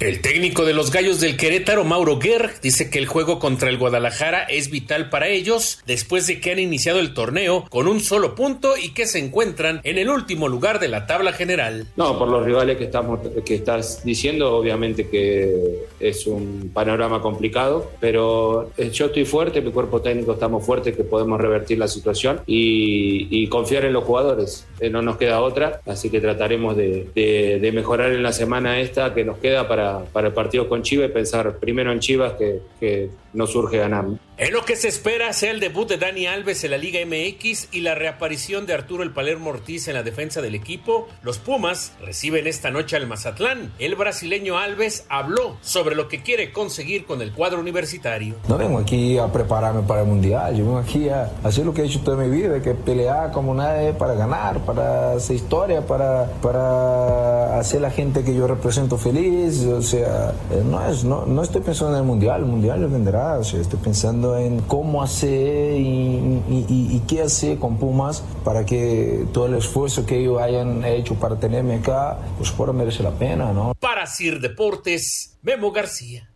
[0.00, 3.78] El técnico de los Gallos del Querétaro, Mauro Guerr, dice que el juego contra el
[3.78, 8.34] Guadalajara es vital para ellos después de que han iniciado el torneo con un solo
[8.34, 11.86] punto y que se encuentran en el último lugar de la tabla general.
[11.94, 17.92] No, por los rivales que, estamos, que estás diciendo, obviamente que es un panorama complicado,
[18.00, 22.40] pero eh, yo estoy fuerte, mi cuerpo técnico estamos fuertes, que podemos revertir la situación
[22.46, 24.66] y, confiar en los jugadores.
[24.80, 29.14] Eh, no nos queda otra, así que trataremos de, de mejorar en la semana esta
[29.14, 32.60] que nos queda para para, el partido con Chivas y pensar primero en Chivas que,
[32.78, 34.06] que no surge ganar.
[34.36, 37.68] En lo que se espera sea el debut de Dani Alves en la Liga MX
[37.70, 41.92] y la reaparición de Arturo el Palermo Ortiz en la defensa del equipo, los Pumas
[42.00, 43.72] reciben esta noche al Mazatlán.
[43.78, 48.34] El brasileño Alves habló sobre lo que quiere conseguir con el cuadro universitario.
[48.48, 51.82] No vengo aquí a prepararme para el Mundial, yo vengo aquí a hacer lo que
[51.82, 56.26] he hecho toda mi vida, que pelear como nadie para ganar, para hacer historia, para,
[56.42, 59.64] para hacer la gente que yo represento feliz.
[59.64, 60.32] O sea,
[60.64, 63.78] no, es, no, no estoy pensando en el Mundial, el Mundial vendrá, o sea, estoy
[63.80, 69.46] pensando en cómo hacer y, y, y, y, qué hacer con Pumas para que todo
[69.46, 73.74] el esfuerzo que ellos hayan hecho para tenerme acá, pues pueda merecer la pena, ¿no?
[73.80, 76.30] Para Sir Deportes, Memo García.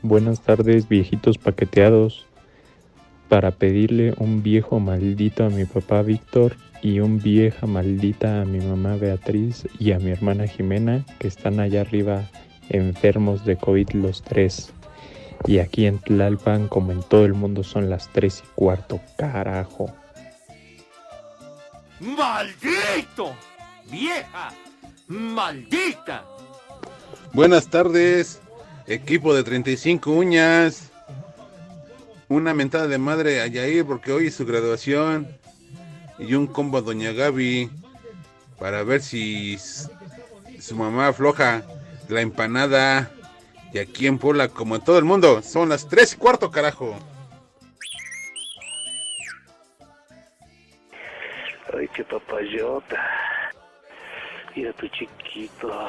[0.00, 2.26] Buenas tardes, viejitos paqueteados.
[3.28, 8.58] Para pedirle un viejo maldito a mi papá Víctor y un vieja maldita a mi
[8.58, 12.28] mamá Beatriz y a mi hermana Jimena, que están allá arriba
[12.68, 14.72] enfermos de COVID los tres.
[15.46, 19.92] Y aquí en Tlalpan, como en todo el mundo, son las tres y cuarto, carajo.
[22.00, 23.32] ¡Maldito!
[23.90, 24.52] ¡Vieja!
[25.06, 26.24] ¡Maldita!
[27.32, 28.40] Buenas tardes,
[28.88, 30.90] equipo de 35 uñas.
[32.28, 35.41] Una mentada de madre a Yair porque hoy es su graduación
[36.18, 37.70] y un combo a Doña Gaby
[38.58, 41.62] para ver si su mamá afloja
[42.08, 43.10] la empanada.
[43.72, 46.94] Y aquí en Puebla, como en todo el mundo, son las tres y cuarto, carajo.
[51.74, 53.00] Ay, qué papayota.
[54.54, 55.88] Mira tu chiquito.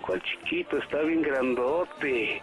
[0.00, 0.78] ¿Cuál chiquito?
[0.78, 2.40] Está bien grandote.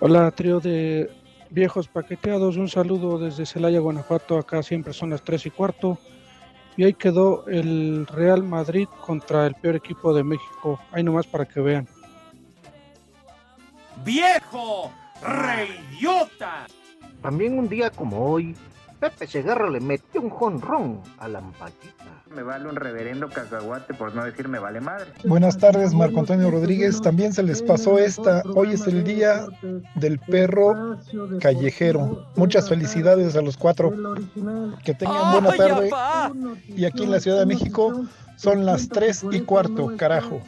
[0.00, 1.10] Hola, trío de
[1.50, 5.98] viejos paqueteados, un saludo desde Celaya, Guanajuato, acá siempre son las 3 y cuarto.
[6.76, 10.80] Y ahí quedó el Real Madrid contra el peor equipo de México.
[10.92, 11.88] Ahí nomás para que vean.
[14.04, 14.92] ¡Viejo!
[15.20, 16.66] ¡Reidiota!
[17.20, 18.54] También un día como hoy,
[19.00, 22.04] Pepe Segarra le metió un jonrón a la ampallita.
[22.34, 25.12] Me vale un reverendo cacahuate por no decir me vale madre.
[25.24, 27.00] Buenas tardes, Marco Antonio Rodríguez.
[27.00, 28.42] También se les pasó esta.
[28.54, 29.46] Hoy es el día
[29.94, 30.98] del perro
[31.40, 32.26] callejero.
[32.36, 33.92] Muchas felicidades a los cuatro.
[34.84, 35.90] Que tengan buena tarde.
[36.66, 38.04] Y aquí en la Ciudad de México
[38.36, 40.40] son las tres y cuarto, carajo.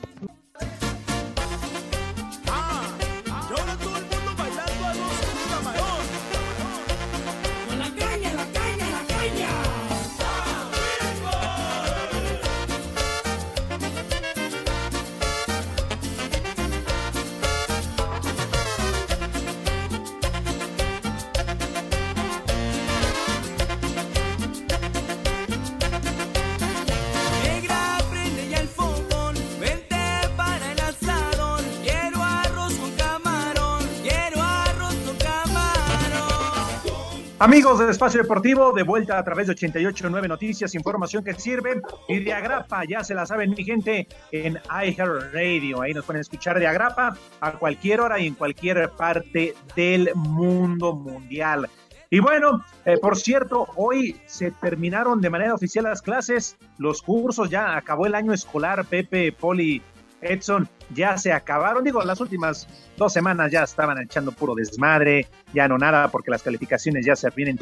[37.71, 41.81] Amigos del Espacio Deportivo, de vuelta a través de 88.9 Noticias, información que sirve.
[42.09, 45.81] Y de Agrapa, ya se la saben mi gente, en iHeartRadio.
[45.81, 50.97] Ahí nos pueden escuchar de Agrapa a cualquier hora y en cualquier parte del mundo
[50.97, 51.69] mundial.
[52.11, 57.51] Y bueno, eh, por cierto, hoy se terminaron de manera oficial las clases, los cursos,
[57.51, 59.81] ya acabó el año escolar, Pepe, Poli,
[60.21, 61.85] Edson, ya se acabaron.
[61.85, 66.43] Digo, las últimas dos semanas ya estaban echando puro desmadre, ya no nada, porque las
[66.43, 67.57] calificaciones ya se habían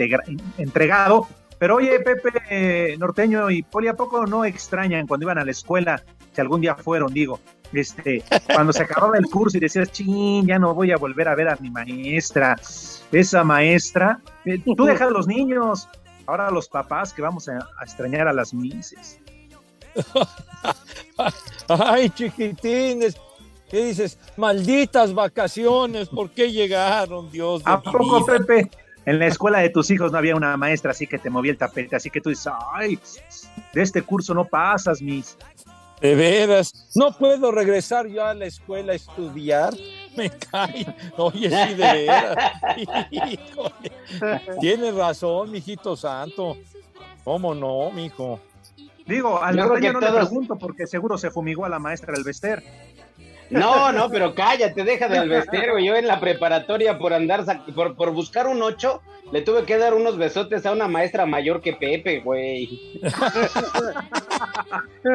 [0.59, 1.27] entregado.
[1.59, 6.03] Pero oye, Pepe, Norteño y Poli, ¿a poco no extrañan cuando iban a la escuela?
[6.33, 7.41] Si algún día fueron, digo,
[7.73, 8.23] este,
[8.55, 11.49] cuando se acababa el curso y decías, ching, ya no voy a volver a ver
[11.49, 12.57] a mi maestra.
[13.11, 15.89] Esa maestra, eh, tú deja a los niños,
[16.27, 19.19] ahora los papás que vamos a, a extrañar a las mises.
[21.69, 23.17] Ay, chiquitines.
[23.71, 24.19] ¿Qué dices?
[24.37, 28.39] Malditas vacaciones, ¿por qué llegaron, Dios ¿A poco, vida?
[28.39, 28.71] Pepe?
[29.05, 31.59] En la escuela de tus hijos no había una maestra así que te movía el
[31.59, 32.99] tapete, así que tú dices, ay,
[33.73, 35.37] de este curso no pasas, mis.
[36.01, 39.75] De veras, no puedo regresar yo a la escuela a estudiar.
[40.17, 40.87] Me cae.
[41.17, 42.53] Oye, sí, de veras.
[43.11, 43.93] Híjole.
[44.61, 46.57] Tienes razón, mijito santo.
[47.25, 48.41] ¿Cómo no, mijo?
[49.09, 52.13] Digo, al norteño que no le todos- pregunto porque seguro se fumigó a la maestra
[52.15, 52.63] del Bester.
[53.51, 55.87] No, no, pero cállate, deja de alvester, güey.
[55.87, 59.01] Yo en la preparatoria por andar, sac- por, por buscar un 8,
[59.33, 63.01] le tuve que dar unos besotes a una maestra mayor que Pepe, güey.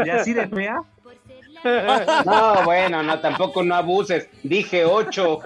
[0.03, 0.81] ¿Y así de fea?
[2.25, 4.27] No, bueno, no, tampoco no abuses.
[4.41, 5.39] Dije 8.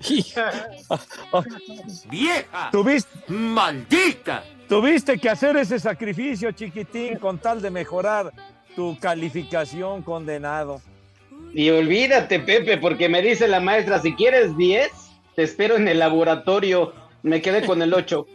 [2.10, 2.68] ¡Vieja!
[2.72, 4.42] ¿Tuviste, ¡Maldita!
[4.70, 8.32] Tuviste que hacer ese sacrificio, chiquitín, con tal de mejorar
[8.76, 10.80] tu calificación, condenado.
[11.52, 14.92] Y olvídate, Pepe, porque me dice la maestra, si quieres 10,
[15.34, 16.92] te espero en el laboratorio.
[17.24, 18.26] Me quedé con el 8.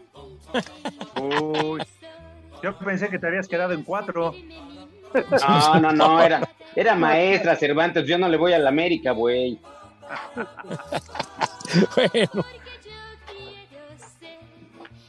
[1.22, 1.82] Uy.
[2.62, 4.36] Yo pensé que te habías quedado en cuatro.
[5.48, 8.06] No, no, no, era, era maestra Cervantes.
[8.06, 9.58] Yo no le voy a la América, güey.
[11.96, 12.46] Bueno,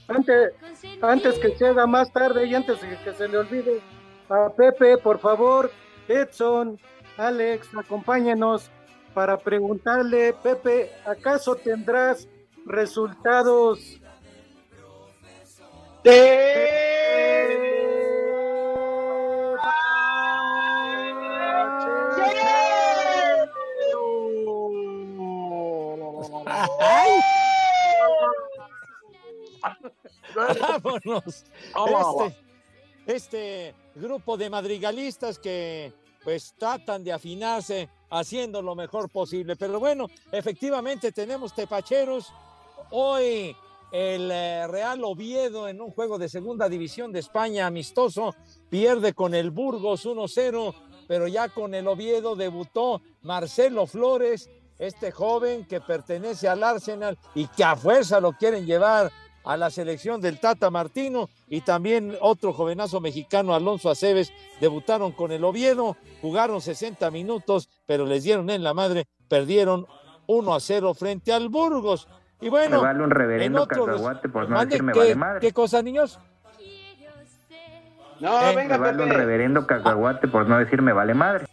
[0.09, 0.53] Antes,
[1.03, 3.81] antes que se haga más tarde y antes de que se le olvide
[4.29, 5.71] a Pepe, por favor,
[6.09, 6.79] Edson,
[7.16, 8.71] Alex, acompáñenos
[9.14, 12.29] para preguntarle, Pepe, ¿acaso tendrás
[12.66, 14.01] resultados?
[16.05, 17.26] ¡Ay!
[30.83, 31.45] Vámonos.
[33.07, 35.93] Este, este grupo de madrigalistas que
[36.25, 39.57] pues tratan de afinarse haciendo lo mejor posible.
[39.57, 42.33] Pero bueno, efectivamente tenemos tepacheros.
[42.91, 43.57] Hoy
[43.93, 48.35] el eh, Real Oviedo en un juego de segunda división de España amistoso
[48.69, 50.75] pierde con el Burgos 1-0,
[51.07, 57.47] pero ya con el Oviedo debutó Marcelo Flores, este joven que pertenece al Arsenal y
[57.47, 59.11] que a fuerza lo quieren llevar
[59.47, 65.31] a la selección del Tata Martino y también otro jovenazo mexicano, Alonso Aceves, debutaron con
[65.33, 69.87] el Oviedo, jugaron 60 minutos, pero les dieron en la madre, perdieron
[70.27, 72.09] 1 a 0 frente al Burgos.
[72.41, 75.15] Y bueno, Me vale un reverendo en otro- cacahuate por no Mande, decirme ¿qué- vale
[75.15, 75.41] madre.
[75.41, 76.19] ¿Qué cosa, niños?
[78.21, 81.47] No, Eh, Me vale un reverendo cacahuate por no decirme vale madre.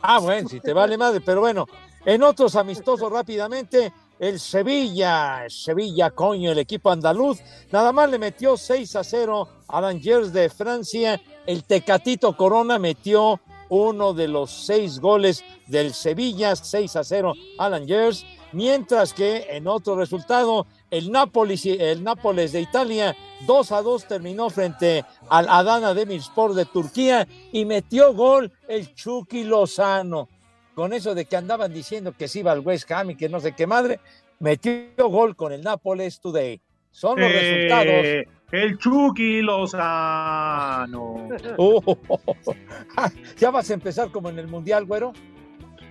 [0.00, 1.66] Ah, bueno, si te vale madre, pero bueno,
[2.04, 7.40] en otros amistosos rápidamente, el Sevilla, Sevilla, coño, el equipo andaluz,
[7.72, 13.40] nada más le metió 6 a 0 a Rangers de Francia, el Tecatito Corona metió
[13.68, 19.66] uno de los seis goles del Sevilla, 6 a 0 a Rangers, mientras que en
[19.66, 25.94] otro resultado, el Nápoles, el Nápoles de Italia, 2 a 2 terminó frente al Adana
[25.94, 30.28] Demirspor de Turquía y metió gol el Chucky Lozano.
[30.74, 33.40] Con eso de que andaban diciendo que se iba al West Ham y que no
[33.40, 34.00] sé qué madre,
[34.40, 36.60] metió gol con el Nápoles Today.
[36.90, 38.36] Son los Eh, resultados.
[38.52, 41.28] El Chucky Lozano.
[41.56, 41.82] Oh,
[43.38, 45.12] ¿Ya vas a empezar como en el Mundial, güero?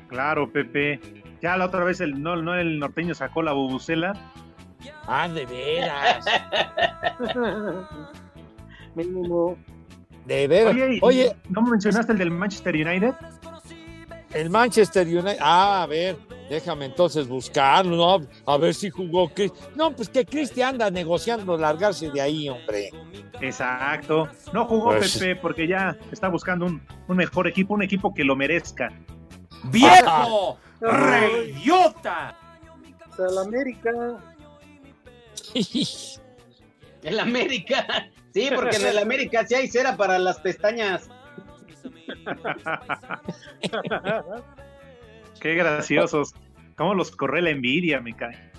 [0.08, 1.00] Claro, Pepe.
[1.42, 4.14] Ya la otra vez el, no, no el norteño sacó la bubucela.
[5.08, 6.26] Ah, de veras.
[8.96, 9.58] Mínimo.
[10.26, 10.74] De veras.
[10.74, 13.14] Oye, ¿y Oye, ¿no mencionaste el del Manchester United?
[14.34, 15.38] El Manchester United.
[15.42, 16.18] Ah, a ver,
[16.50, 18.28] déjame entonces buscarlo, ¿no?
[18.46, 19.52] A ver si jugó Chris.
[19.76, 22.90] No, pues que Cristi anda negociando largarse de ahí, hombre.
[23.42, 24.28] Exacto.
[24.54, 28.24] No jugó Pues- Pepe porque ya está buscando un, un mejor equipo, un equipo que
[28.24, 28.92] lo merezca.
[29.66, 30.58] ¡Viejo!
[30.80, 32.38] ¡Reyota!
[33.18, 33.92] El América.
[37.04, 38.10] El América.
[38.34, 41.10] Sí, porque en el América sí hay cera para las pestañas.
[45.40, 46.34] Qué graciosos.
[46.76, 48.52] Cómo los corre la envidia, me cae.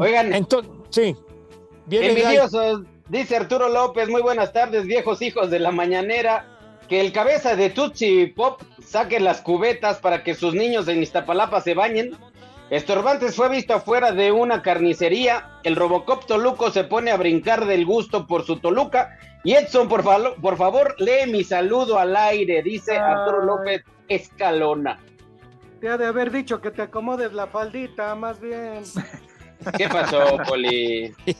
[0.00, 1.16] Oigan, entonces, sí.
[1.86, 6.44] Viene Envidiosos, dice Arturo López, muy buenas tardes, viejos hijos de la mañanera.
[6.88, 11.60] Que el cabeza de Tutsi Pop saque las cubetas para que sus niños en Iztapalapa
[11.60, 12.16] se bañen.
[12.70, 15.50] Estorbantes fue visto afuera de una carnicería.
[15.64, 19.18] El Robocop Toluco se pone a brincar del gusto por su Toluca.
[19.48, 24.98] Y Edson, por, falo- por favor, lee mi saludo al aire, dice Arturo López Escalona.
[25.80, 28.82] Te ha de haber dicho que te acomodes la faldita, más bien.
[29.78, 31.14] ¿Qué pasó, Poli?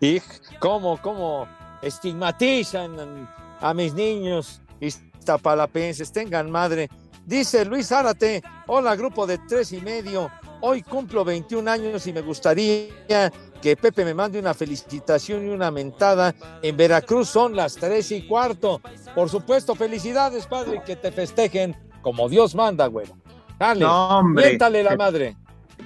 [0.00, 0.20] Y
[0.60, 1.48] cómo, cómo
[1.82, 3.28] estigmatizan
[3.60, 6.88] a mis niños iztapalapenses, tengan madre.
[7.24, 12.20] Dice Luis Zárate, hola grupo de tres y medio, hoy cumplo 21 años y me
[12.20, 16.34] gustaría que Pepe me mande una felicitación y una mentada.
[16.62, 18.80] En Veracruz son las tres y cuarto.
[19.14, 23.06] Por supuesto, felicidades, padre, que te festejen como Dios manda, güey.
[23.58, 25.36] Dale, No, miéntale la madre.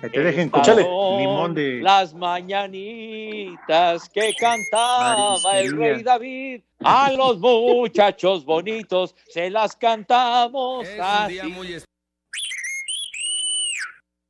[0.00, 6.62] Que te dejen como limón de- las mañanitas que cantaba el rey David.
[6.82, 11.40] A los muchachos bonitos se las cantamos así.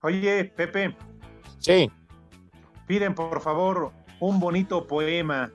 [0.03, 0.97] Oye, Pepe.
[1.59, 1.91] Sí.
[2.91, 5.53] Piden, por favor, un bonito poema.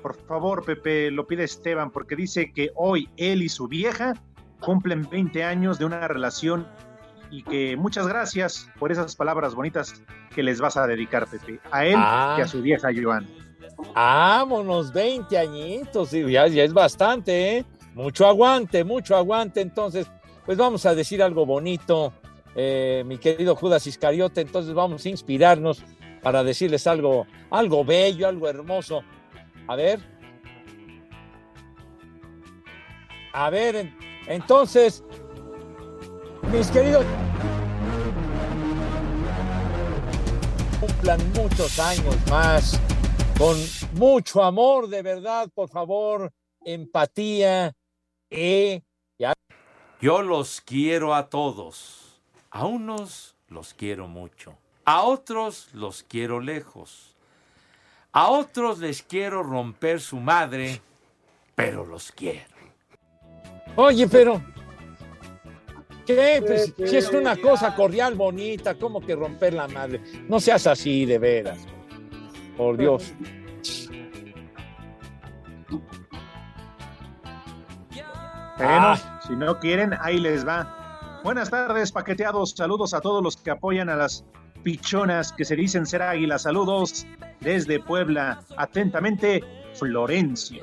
[0.00, 4.12] Por favor, Pepe, lo pide Esteban, porque dice que hoy él y su vieja
[4.60, 6.68] cumplen 20 años de una relación
[7.32, 11.84] y que muchas gracias por esas palabras bonitas que les vas a dedicar, Pepe, a
[11.84, 12.36] él Ah.
[12.38, 13.26] y a su vieja Joan.
[13.92, 17.64] Vámonos, 20 añitos, ya, ya es bastante, ¿eh?
[17.94, 19.62] Mucho aguante, mucho aguante.
[19.62, 20.06] Entonces,
[20.46, 22.12] pues vamos a decir algo bonito,
[22.54, 24.42] eh, mi querido Judas Iscariote.
[24.42, 25.82] Entonces vamos a inspirarnos
[26.22, 29.02] para decirles algo, algo bello, algo hermoso.
[29.66, 30.00] A ver.
[33.32, 35.04] A ver, en- entonces,
[36.52, 37.04] mis queridos,
[40.80, 42.80] cumplan muchos años más,
[43.38, 43.56] con
[43.94, 46.32] mucho amor, de verdad, por favor,
[46.64, 47.72] empatía,
[48.30, 48.82] eh,
[49.18, 49.32] ya.
[50.00, 52.20] Yo los quiero a todos.
[52.50, 54.56] A unos los quiero mucho.
[54.90, 57.14] A otros los quiero lejos.
[58.10, 60.80] A otros les quiero romper su madre,
[61.54, 62.56] pero los quiero.
[63.76, 64.40] Oye, pero.
[66.06, 66.42] ¿Qué?
[66.42, 70.00] Pues, si es una cosa cordial bonita, ¿cómo que romper la madre?
[70.26, 71.58] No seas así, de veras.
[72.56, 73.12] Por Dios.
[78.56, 79.20] Bueno, Ah.
[79.26, 81.20] si no quieren, ahí les va.
[81.22, 82.52] Buenas tardes, paqueteados.
[82.52, 84.24] Saludos a todos los que apoyan a las
[84.62, 86.42] pichonas que se dicen ser águilas.
[86.42, 87.06] Saludos
[87.40, 88.42] desde Puebla.
[88.56, 89.42] Atentamente,
[89.74, 90.62] Florencio.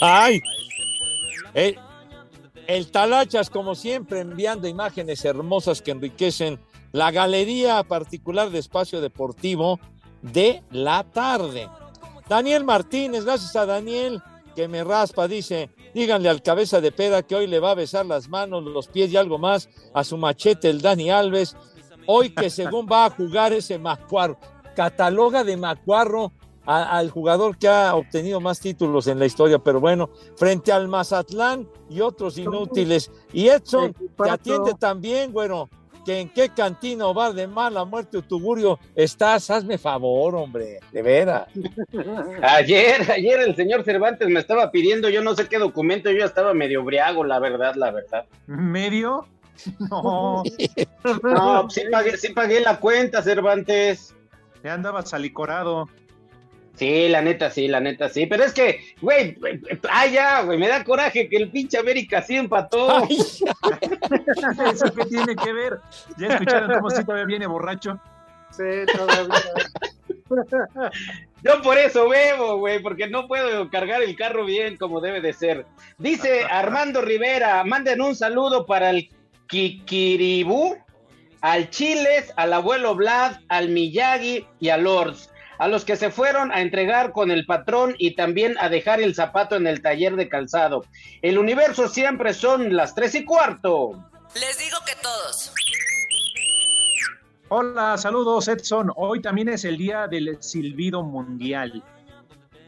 [0.00, 0.40] ¡Ay!
[1.54, 1.78] El,
[2.66, 6.58] el Talachas, como siempre, enviando imágenes hermosas que enriquecen
[6.92, 9.80] la galería particular de espacio deportivo
[10.22, 11.68] de la tarde.
[12.28, 14.22] Daniel Martínez, gracias a Daniel
[14.54, 18.04] que me raspa, dice, díganle al cabeza de peda que hoy le va a besar
[18.04, 21.56] las manos, los pies y algo más a su machete el Dani Alves,
[22.06, 24.38] hoy que según va a jugar ese Macuarro,
[24.74, 26.32] cataloga de Macuarro
[26.66, 31.68] al jugador que ha obtenido más títulos en la historia, pero bueno, frente al Mazatlán
[31.90, 33.10] y otros inútiles.
[33.32, 35.68] Y Edson, te atiende también, bueno,
[36.04, 40.80] que en qué cantina o bar de mala muerte o tugurio estás, hazme favor, hombre,
[40.92, 41.48] de veras.
[42.42, 46.24] Ayer, ayer el señor Cervantes me estaba pidiendo yo no sé qué documento, yo ya
[46.26, 48.26] estaba medio briago, la verdad, la verdad.
[48.46, 49.26] ¿Medio?
[49.78, 50.42] No.
[51.22, 54.12] No, sí pagué, sí pagué la cuenta, Cervantes.
[54.64, 55.88] Ya andabas alicorado.
[56.76, 58.26] Sí, la neta, sí, la neta, sí.
[58.26, 59.36] Pero es que, güey,
[59.90, 63.04] ah, ya, güey, me da coraje que el pinche América sí empató.
[63.08, 63.46] ¿Eso
[64.96, 65.78] qué tiene que ver?
[66.18, 68.00] ¿Ya escucharon cómo sí todavía viene borracho?
[68.50, 69.34] Sí, todavía.
[71.44, 75.32] Yo por eso bebo, güey, porque no puedo cargar el carro bien como debe de
[75.32, 75.66] ser.
[75.98, 79.10] Dice Armando Rivera, manden un saludo para el
[79.48, 80.76] Kikiribú,
[81.42, 86.52] al Chiles, al abuelo Vlad, al Miyagi y a Lords, a los que se fueron
[86.52, 90.28] a entregar con el patrón y también a dejar el zapato en el taller de
[90.28, 90.84] calzado.
[91.22, 93.92] El universo siempre son las tres y cuarto.
[94.34, 95.52] Les digo que todos.
[97.48, 98.90] Hola, saludos Edson.
[98.96, 101.82] Hoy también es el día del silbido mundial.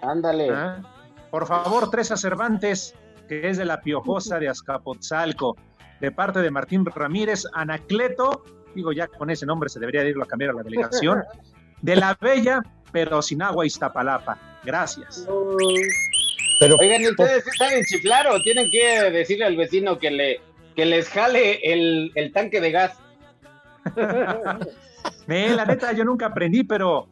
[0.03, 0.51] Ándale.
[0.51, 0.83] ¿Ah?
[1.31, 2.95] Por favor, tres a Cervantes,
[3.29, 5.57] que es de la Piojosa de Azcapotzalco,
[6.01, 10.25] de parte de Martín Ramírez, Anacleto, digo ya con ese nombre se debería de irlo
[10.25, 11.25] a cambiar a la delegación,
[11.83, 12.63] de la Bella,
[12.93, 14.39] pero sin agua Iztapalapa.
[14.65, 15.27] Gracias.
[16.59, 20.41] Pero, Oigan, ¿y ¿ustedes sí saben chiflar o tienen que decirle al vecino que le
[20.75, 22.99] que les jale el, el tanque de gas?
[25.29, 27.09] Eh, la neta, yo nunca aprendí, pero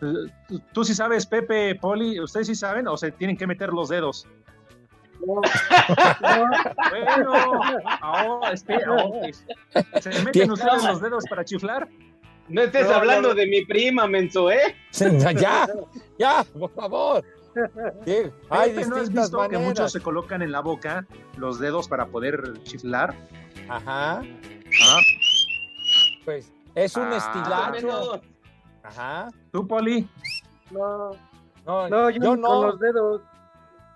[0.00, 3.88] tú, tú sí sabes, Pepe, Poli, ¿ustedes sí saben o se tienen que meter los
[3.88, 4.26] dedos?
[6.90, 7.32] Bueno,
[8.00, 9.28] ahora, espera, ahora,
[10.00, 11.88] ¿se meten ustedes los dedos para chiflar?
[12.48, 13.34] No estés No, hablando no.
[13.34, 14.76] de mi prima, menso, ¿eh?
[15.36, 15.66] ya,
[16.18, 17.24] ya, por favor.
[18.04, 18.16] Sí,
[18.50, 21.06] hay ¿no has visto que muchos se colocan en la boca
[21.38, 23.14] los dedos para poder chiflar?
[23.68, 24.20] Ajá.
[24.20, 25.00] Ah,
[26.24, 27.16] Pues es un Ah.
[27.16, 28.20] estilacho.
[28.82, 29.28] Ajá.
[29.52, 30.06] ¿Tú, Poli?
[30.70, 31.10] No,
[31.64, 32.46] No, no, yo, yo no.
[32.48, 33.22] con los dedos.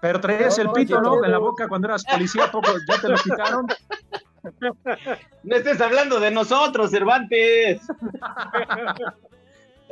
[0.01, 1.23] Pero traías No, el pito, no.
[1.25, 3.67] En la boca cuando eras policía, poco, ¿ya te lo quitaron?
[5.43, 7.81] No estés hablando de nosotros, Cervantes.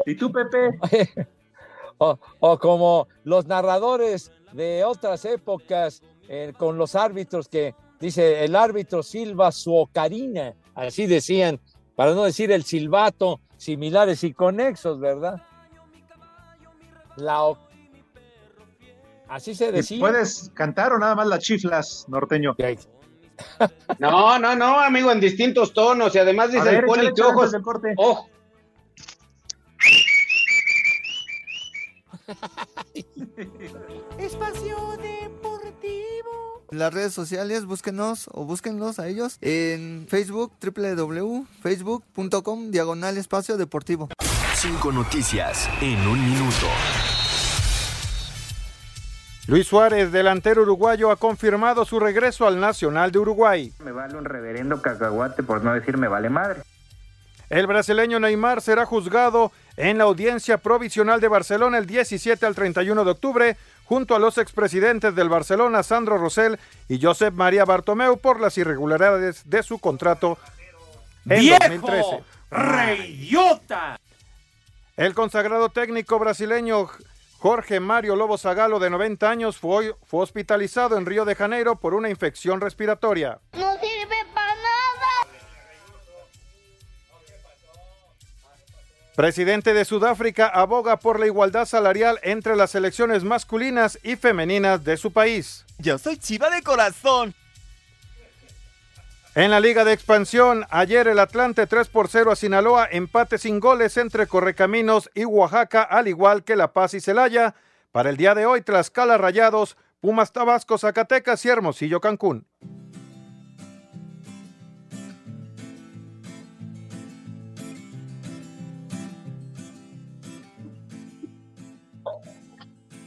[0.06, 0.78] ¿Y tú, Pepe?
[1.98, 8.54] o, o como los narradores de otras épocas eh, con los árbitros que dice el
[8.56, 11.60] árbitro silba su ocarina, así decían,
[11.96, 15.42] para no decir el silbato, similares y conexos, ¿verdad?
[17.16, 17.58] La o-
[19.28, 19.98] Así se decía.
[20.00, 22.54] ¿Puedes cantar o nada más las chiflas, norteño?
[23.98, 26.14] No, no, no, amigo, en distintos tonos.
[26.14, 27.50] Y además dice ver, el poli que ojos.
[27.96, 28.28] Ojo.
[34.18, 36.66] Espacio Deportivo.
[36.70, 44.10] Las redes sociales, búsquenos o búsquenlos a ellos en Facebook, www.facebook.com, diagonal espacio deportivo.
[44.54, 46.66] Cinco noticias en un minuto.
[49.48, 53.72] Luis Suárez, delantero uruguayo, ha confirmado su regreso al Nacional de Uruguay.
[53.78, 56.60] Me vale un reverendo cacahuate por no decir me vale madre.
[57.48, 63.06] El brasileño Neymar será juzgado en la audiencia provisional de Barcelona el 17 al 31
[63.06, 68.40] de octubre, junto a los expresidentes del Barcelona, Sandro Rosell y Josep María Bartomeu, por
[68.40, 70.36] las irregularidades de su contrato
[71.26, 71.58] en ¡Viejo!
[71.58, 72.24] 2013.
[72.50, 73.98] ¡Reidiota!
[74.98, 76.90] El consagrado técnico brasileño
[77.38, 81.94] Jorge Mario Lobo Zagalo, de 90 años, fue, fue hospitalizado en Río de Janeiro por
[81.94, 83.38] una infección respiratoria.
[83.52, 84.68] No sirve para nada.
[89.14, 94.96] Presidente de Sudáfrica aboga por la igualdad salarial entre las selecciones masculinas y femeninas de
[94.96, 95.64] su país.
[95.78, 97.34] Yo soy chiva de corazón.
[99.38, 103.60] En la Liga de Expansión, ayer el Atlante 3 por 0 a Sinaloa, empate sin
[103.60, 107.54] goles entre Correcaminos y Oaxaca, al igual que La Paz y Celaya.
[107.92, 112.48] Para el día de hoy, Tlaxcala Rayados, Pumas Tabasco, Zacatecas y Hermosillo Cancún.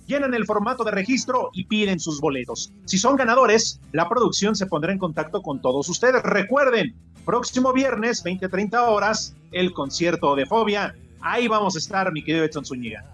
[0.07, 2.73] llenan el formato de registro y piden sus boletos.
[2.85, 6.23] Si son ganadores, la producción se pondrá en contacto con todos ustedes.
[6.23, 6.95] Recuerden,
[7.25, 10.95] próximo viernes, 20-30 horas, el concierto de Fobia.
[11.21, 13.05] Ahí vamos a estar, mi querido Edson Zúñiga.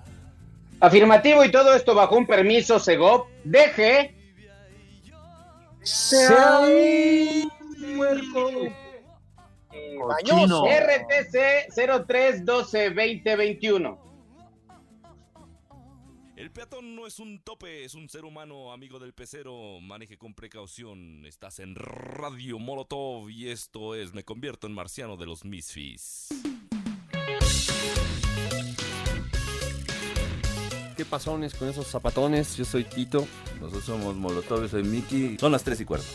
[0.81, 3.27] Afirmativo y todo esto bajo un permiso Segov.
[3.45, 4.15] Deje.
[9.99, 10.65] Cochino.
[10.65, 14.10] RTC 03122021.
[16.41, 19.79] El peatón no es un tope, es un ser humano amigo del pecero.
[19.83, 21.27] Maneje con precaución.
[21.27, 26.29] Estás en Radio Molotov y esto es Me convierto en marciano de los Misfits.
[30.97, 32.57] ¿Qué pasones con esos zapatones?
[32.57, 33.27] Yo soy Tito.
[33.61, 35.37] Nosotros somos Molotov, yo soy Miki.
[35.37, 36.07] Son las 3 y cuarto.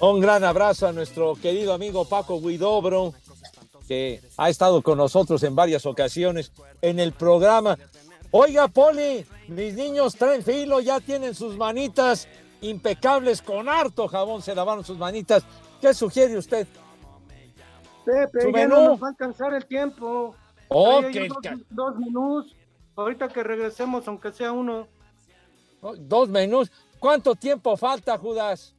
[0.00, 3.14] Un gran abrazo a nuestro querido amigo Paco Guidobro,
[3.86, 7.78] que ha estado con nosotros en varias ocasiones en el programa.
[8.30, 12.26] Oiga, Poli, mis niños traen filo, ya tienen sus manitas
[12.62, 15.44] impecables, con harto jabón se lavaron sus manitas.
[15.80, 16.66] ¿Qué sugiere usted?
[18.04, 18.74] Pepe, Su ya menú.
[18.76, 20.34] no nos va a alcanzar el tiempo.
[20.68, 22.56] Oh, que- dos, que- dos menús.
[22.96, 24.86] Ahorita que regresemos, aunque sea uno.
[25.98, 26.70] Dos menús.
[26.98, 28.74] ¿Cuánto tiempo falta, Judas?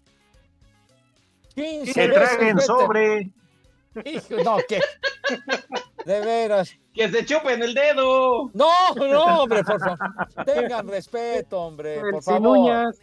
[1.53, 3.30] 15 Que traguen sobre.
[4.03, 4.79] Hijo, no, que
[6.05, 6.77] De veras.
[6.93, 8.49] Que se chupen el dedo.
[8.53, 9.97] No, no, hombre, por favor.
[10.45, 12.57] Tengan respeto, hombre, El por sin favor.
[12.57, 12.99] uñas.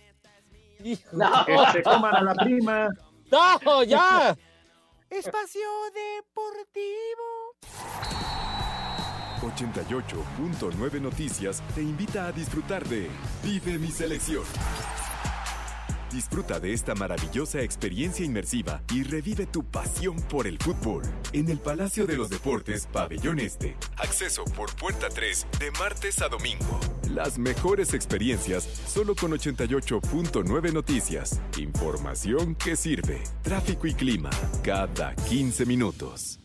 [0.85, 1.09] Hijo.
[1.13, 1.45] No.
[1.45, 2.89] Que se coman a la prima.
[3.31, 4.37] No, ya.
[5.11, 7.57] Espacio Deportivo.
[9.43, 13.11] 88.9 Noticias te invita a disfrutar de
[13.43, 14.45] Vive mi selección.
[16.13, 21.03] Disfruta de esta maravillosa experiencia inmersiva y revive tu pasión por el fútbol
[21.33, 23.77] en el Palacio de los Deportes Pabellón Este.
[23.97, 26.79] Acceso por puerta 3 de martes a domingo.
[27.09, 31.41] Las mejores experiencias solo con 88.9 Noticias.
[31.57, 33.23] Información que sirve.
[33.41, 34.29] Tráfico y clima
[34.63, 36.39] cada 15 minutos.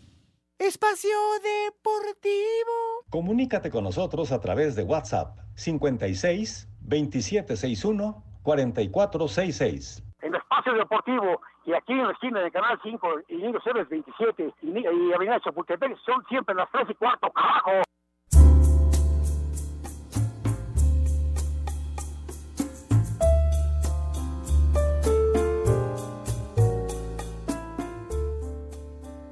[0.60, 1.12] Espacio
[1.44, 3.04] Deportivo.
[3.10, 10.04] Comunícate con nosotros a través de WhatsApp 56 2761 4466.
[10.22, 14.54] en Espacio Deportivo y aquí en la esquina de Canal 5 y Niños Héroes 27
[14.62, 17.84] y, y Avenida Chapultepec son siempre las 3 y cuarto, carajo.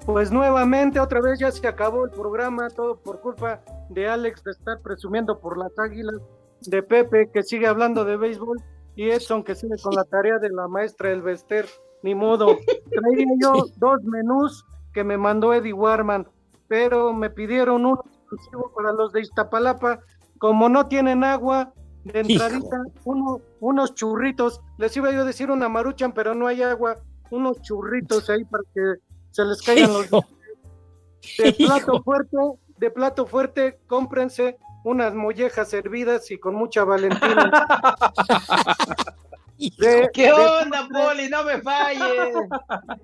[0.06, 4.52] Pues nuevamente, otra vez ya se acabó el programa, todo por culpa de Alex de
[4.52, 6.20] estar presumiendo por las águilas,
[6.68, 8.58] de Pepe que sigue hablando de béisbol
[8.96, 11.68] y Edson que sigue con la tarea de la maestra del Bester,
[12.02, 12.58] ni modo.
[12.92, 16.28] Traía yo dos menús que me mandó Eddie Warman,
[16.68, 20.00] pero me pidieron un exclusivo para los de Iztapalapa,
[20.38, 21.74] como no tienen agua,
[22.06, 26.62] de entradita, uno, unos churritos, les iba yo a decir una maruchan, pero no hay
[26.62, 27.00] agua,
[27.32, 32.38] unos churritos ahí para que se les caigan los de plato fuerte,
[32.78, 37.52] de plato fuerte, cómprense unas mollejas servidas y con mucha valentina.
[39.58, 41.30] De- ¿Qué de onda, postre- Poli?
[41.30, 42.34] No me falles.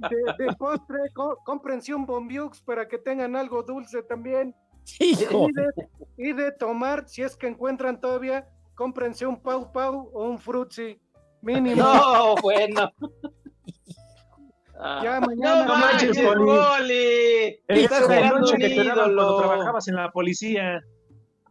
[0.09, 4.53] De, de postre, có- cómprense un bombiux para que tengan algo dulce también.
[4.99, 5.47] Hijo.
[5.47, 5.67] Y de,
[6.17, 10.99] y de tomar, si es que encuentran todavía, cómprense un pau pau o un frutzi.
[11.41, 11.81] Mínimo.
[11.83, 12.91] No, bueno.
[15.03, 15.65] Ya mañana.
[15.65, 17.59] No manches, Poli.
[17.67, 19.37] Esa Estás noche un que te daban cuando ídolo.
[19.37, 20.81] trabajabas en la policía.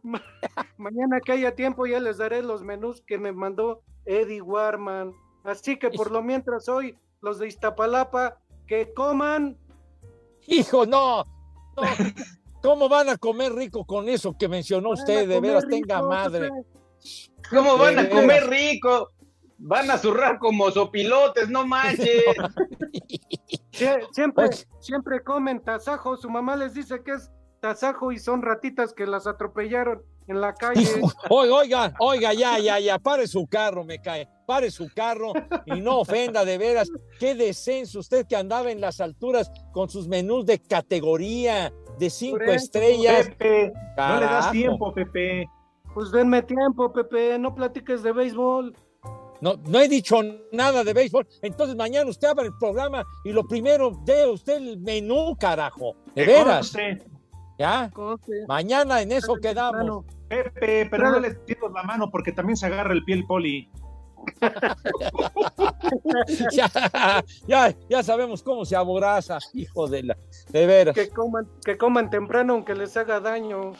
[0.77, 5.13] Mañana que haya tiempo ya les daré los menús que me mandó Eddie Warman.
[5.43, 8.37] Así que por lo mientras hoy, los de Iztapalapa,
[8.67, 9.57] que coman.
[10.47, 11.23] Hijo, no.
[11.75, 11.83] no.
[12.61, 15.27] ¿Cómo van a comer rico con eso que mencionó usted?
[15.27, 16.49] De veras, rico, tenga madre.
[17.49, 19.09] ¿Cómo van a comer rico?
[19.57, 22.23] Van a zurrar como sopilotes, no manches.
[23.71, 24.49] Sie- Siempre,
[24.79, 26.17] siempre comen tasajo.
[26.17, 27.31] Su mamá les dice que es
[27.61, 30.81] tasajo y son ratitas que las atropellaron en la calle.
[31.29, 34.27] Oiga, oiga, oiga, ya, ya, ya, pare su carro, me cae.
[34.45, 35.31] Pare su carro
[35.65, 36.89] y no ofenda de veras.
[37.19, 42.43] Qué descenso usted que andaba en las alturas con sus menús de categoría de cinco
[42.43, 42.53] eso.
[42.53, 43.27] estrellas.
[43.29, 45.47] Pepe, no le das tiempo, Pepe.
[45.93, 48.75] Pues denme tiempo, Pepe, no platiques de béisbol.
[49.39, 50.17] No, no he dicho
[50.51, 51.27] nada de béisbol.
[51.41, 55.95] Entonces mañana usted abre el programa y lo primero dé usted el menú, carajo.
[56.13, 56.71] De veras.
[56.71, 57.20] conste.
[57.61, 57.91] ¿Ya?
[58.47, 60.05] Mañana en eso quedamos.
[60.27, 61.37] Pepe, pero no le
[61.73, 63.69] la mano porque también se agarra el pie el poli.
[66.51, 66.69] ya,
[67.47, 70.17] ya, ya sabemos cómo se aboraza, hijo de la.
[70.49, 70.95] De veras.
[70.95, 73.73] Que coman, que coman temprano aunque les haga daño.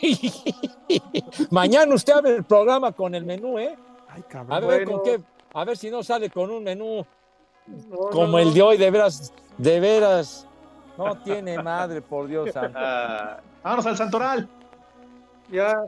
[1.50, 3.76] Mañana usted abre el programa con el menú, ¿eh?
[4.48, 4.92] A ver Bueno.
[4.92, 5.20] con qué,
[5.54, 7.04] a ver si no sale con un menú
[7.66, 8.54] No, como no, el no.
[8.54, 10.47] de hoy, de veras, de veras.
[10.98, 12.76] No tiene madre, por Dios santo.
[12.78, 14.48] Ah, Vámonos al Santoral.
[15.50, 15.82] Ya.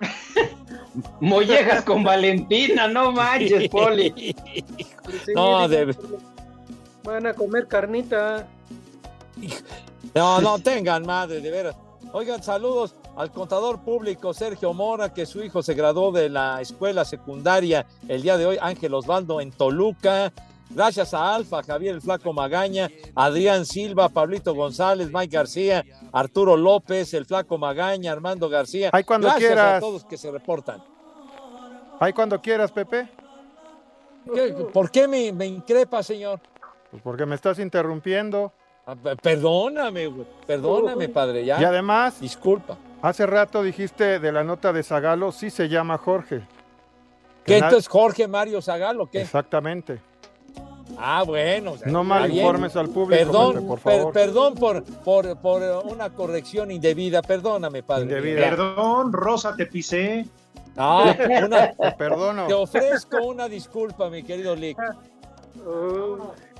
[1.20, 4.34] Mollejas con Valentina, no manches, Poli.
[5.34, 5.94] No, de-
[7.04, 8.46] Van a comer carnita.
[10.14, 11.76] No, no tengan madre, de veras.
[12.12, 17.04] Oigan, saludos al contador público Sergio Mora, que su hijo se graduó de la escuela
[17.04, 20.32] secundaria el día de hoy, Ángel Osvaldo en Toluca.
[20.70, 27.14] Gracias a Alfa, Javier el Flaco Magaña, Adrián Silva, Pablito González, Mike García, Arturo López,
[27.14, 28.90] el Flaco Magaña, Armando García.
[28.92, 30.82] Ay, cuando Gracias a todos que se reportan.
[32.00, 33.08] Ahí cuando quieras, Pepe.
[34.34, 36.40] ¿Qué- ¿Por qué me, me increpa, señor?
[36.90, 38.52] Pues porque me estás interrumpiendo.
[38.86, 40.26] Ah, pe- Perdóname, güey.
[40.46, 41.44] Perdóname, padre.
[41.44, 41.60] Ya.
[41.60, 42.76] Y además, disculpa.
[43.02, 46.42] Hace rato dijiste de la nota de Zagalo, sí se llama Jorge.
[47.44, 49.08] ¿Qué entonces Jorge Mario Zagalo?
[49.10, 49.20] ¿Qué?
[49.20, 50.00] Exactamente.
[50.98, 51.72] Ah, bueno.
[51.72, 54.12] o sea, No mal informes al público, Perdón, por per- favor.
[54.12, 57.22] perdón por, por, por una corrección indebida.
[57.22, 58.20] Perdóname, padre.
[58.34, 60.26] Perdón, Rosa, te pisé.
[60.76, 61.02] No,
[61.44, 62.46] una, Te perdono.
[62.46, 64.78] te ofrezco una disculpa, mi querido Lick.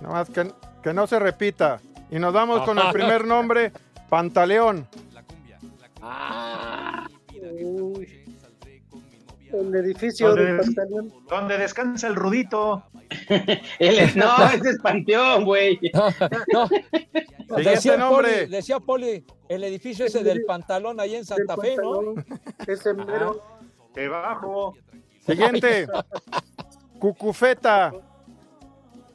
[0.00, 0.50] No más que,
[0.82, 1.80] que no se repita.
[2.10, 3.72] Y nos vamos con el primer nombre,
[4.08, 4.86] Pantaleón.
[9.54, 11.12] El edificio ¿Dónde, del Pantaleón.
[11.28, 12.82] dónde descansa el Rudito?
[14.16, 15.78] No, ese es Panteón, güey.
[16.52, 16.68] No.
[17.58, 18.32] Decía nombre.
[18.32, 22.14] Poli, decía Poli, el edificio ese del pantalón ahí en Santa Fe, ¿no?
[22.66, 23.42] Ese mero.
[23.94, 24.74] Debajo.
[25.24, 25.86] Siguiente,
[26.98, 27.92] Cucufeta.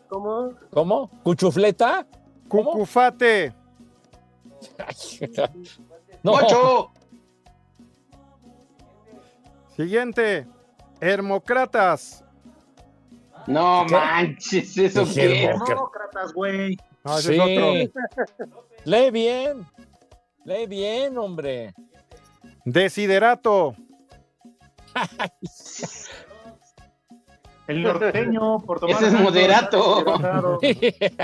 [0.08, 0.54] ¿Cómo?
[0.70, 1.10] ¿Cómo?
[1.24, 2.08] ¿Cuchufleta?
[2.48, 3.54] Cucufate.
[6.24, 6.34] No.
[6.34, 6.92] ¡Ocho!
[9.80, 10.46] Siguiente,
[11.00, 12.26] Hermocratas.
[13.48, 13.94] No ¿Qué?
[13.94, 15.46] manches, ¿eso Dije, qué?
[15.46, 15.66] hermano.
[15.66, 16.78] Demócratas, güey.
[17.06, 17.40] No, ese Sí.
[17.40, 17.72] es otro.
[18.84, 19.66] Lee bien.
[20.44, 21.74] Lee bien, hombre.
[22.66, 23.74] Desiderato.
[27.68, 30.04] El norteño, por tomar Ese es moderato.
[30.62, 31.18] El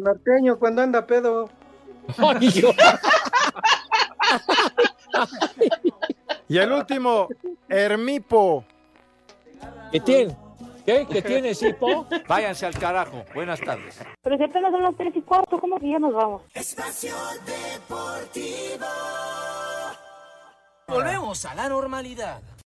[0.00, 1.50] norteño cuando anda pedo.
[2.16, 2.48] Ay,
[6.50, 7.28] Y el último,
[7.68, 8.64] Hermipo.
[9.92, 10.36] ¿Qué tiene?
[10.84, 11.06] ¿Qué?
[11.08, 12.08] ¿Qué tiene, Sipo?
[12.26, 13.24] Váyanse al carajo.
[13.32, 14.00] Buenas tardes.
[14.20, 16.42] Pero si apenas son las tres y cuarto, ¿cómo que ya nos vamos?
[16.52, 17.14] Espacio
[17.46, 18.84] Deportivo.
[20.88, 22.42] Volvemos a la normalidad.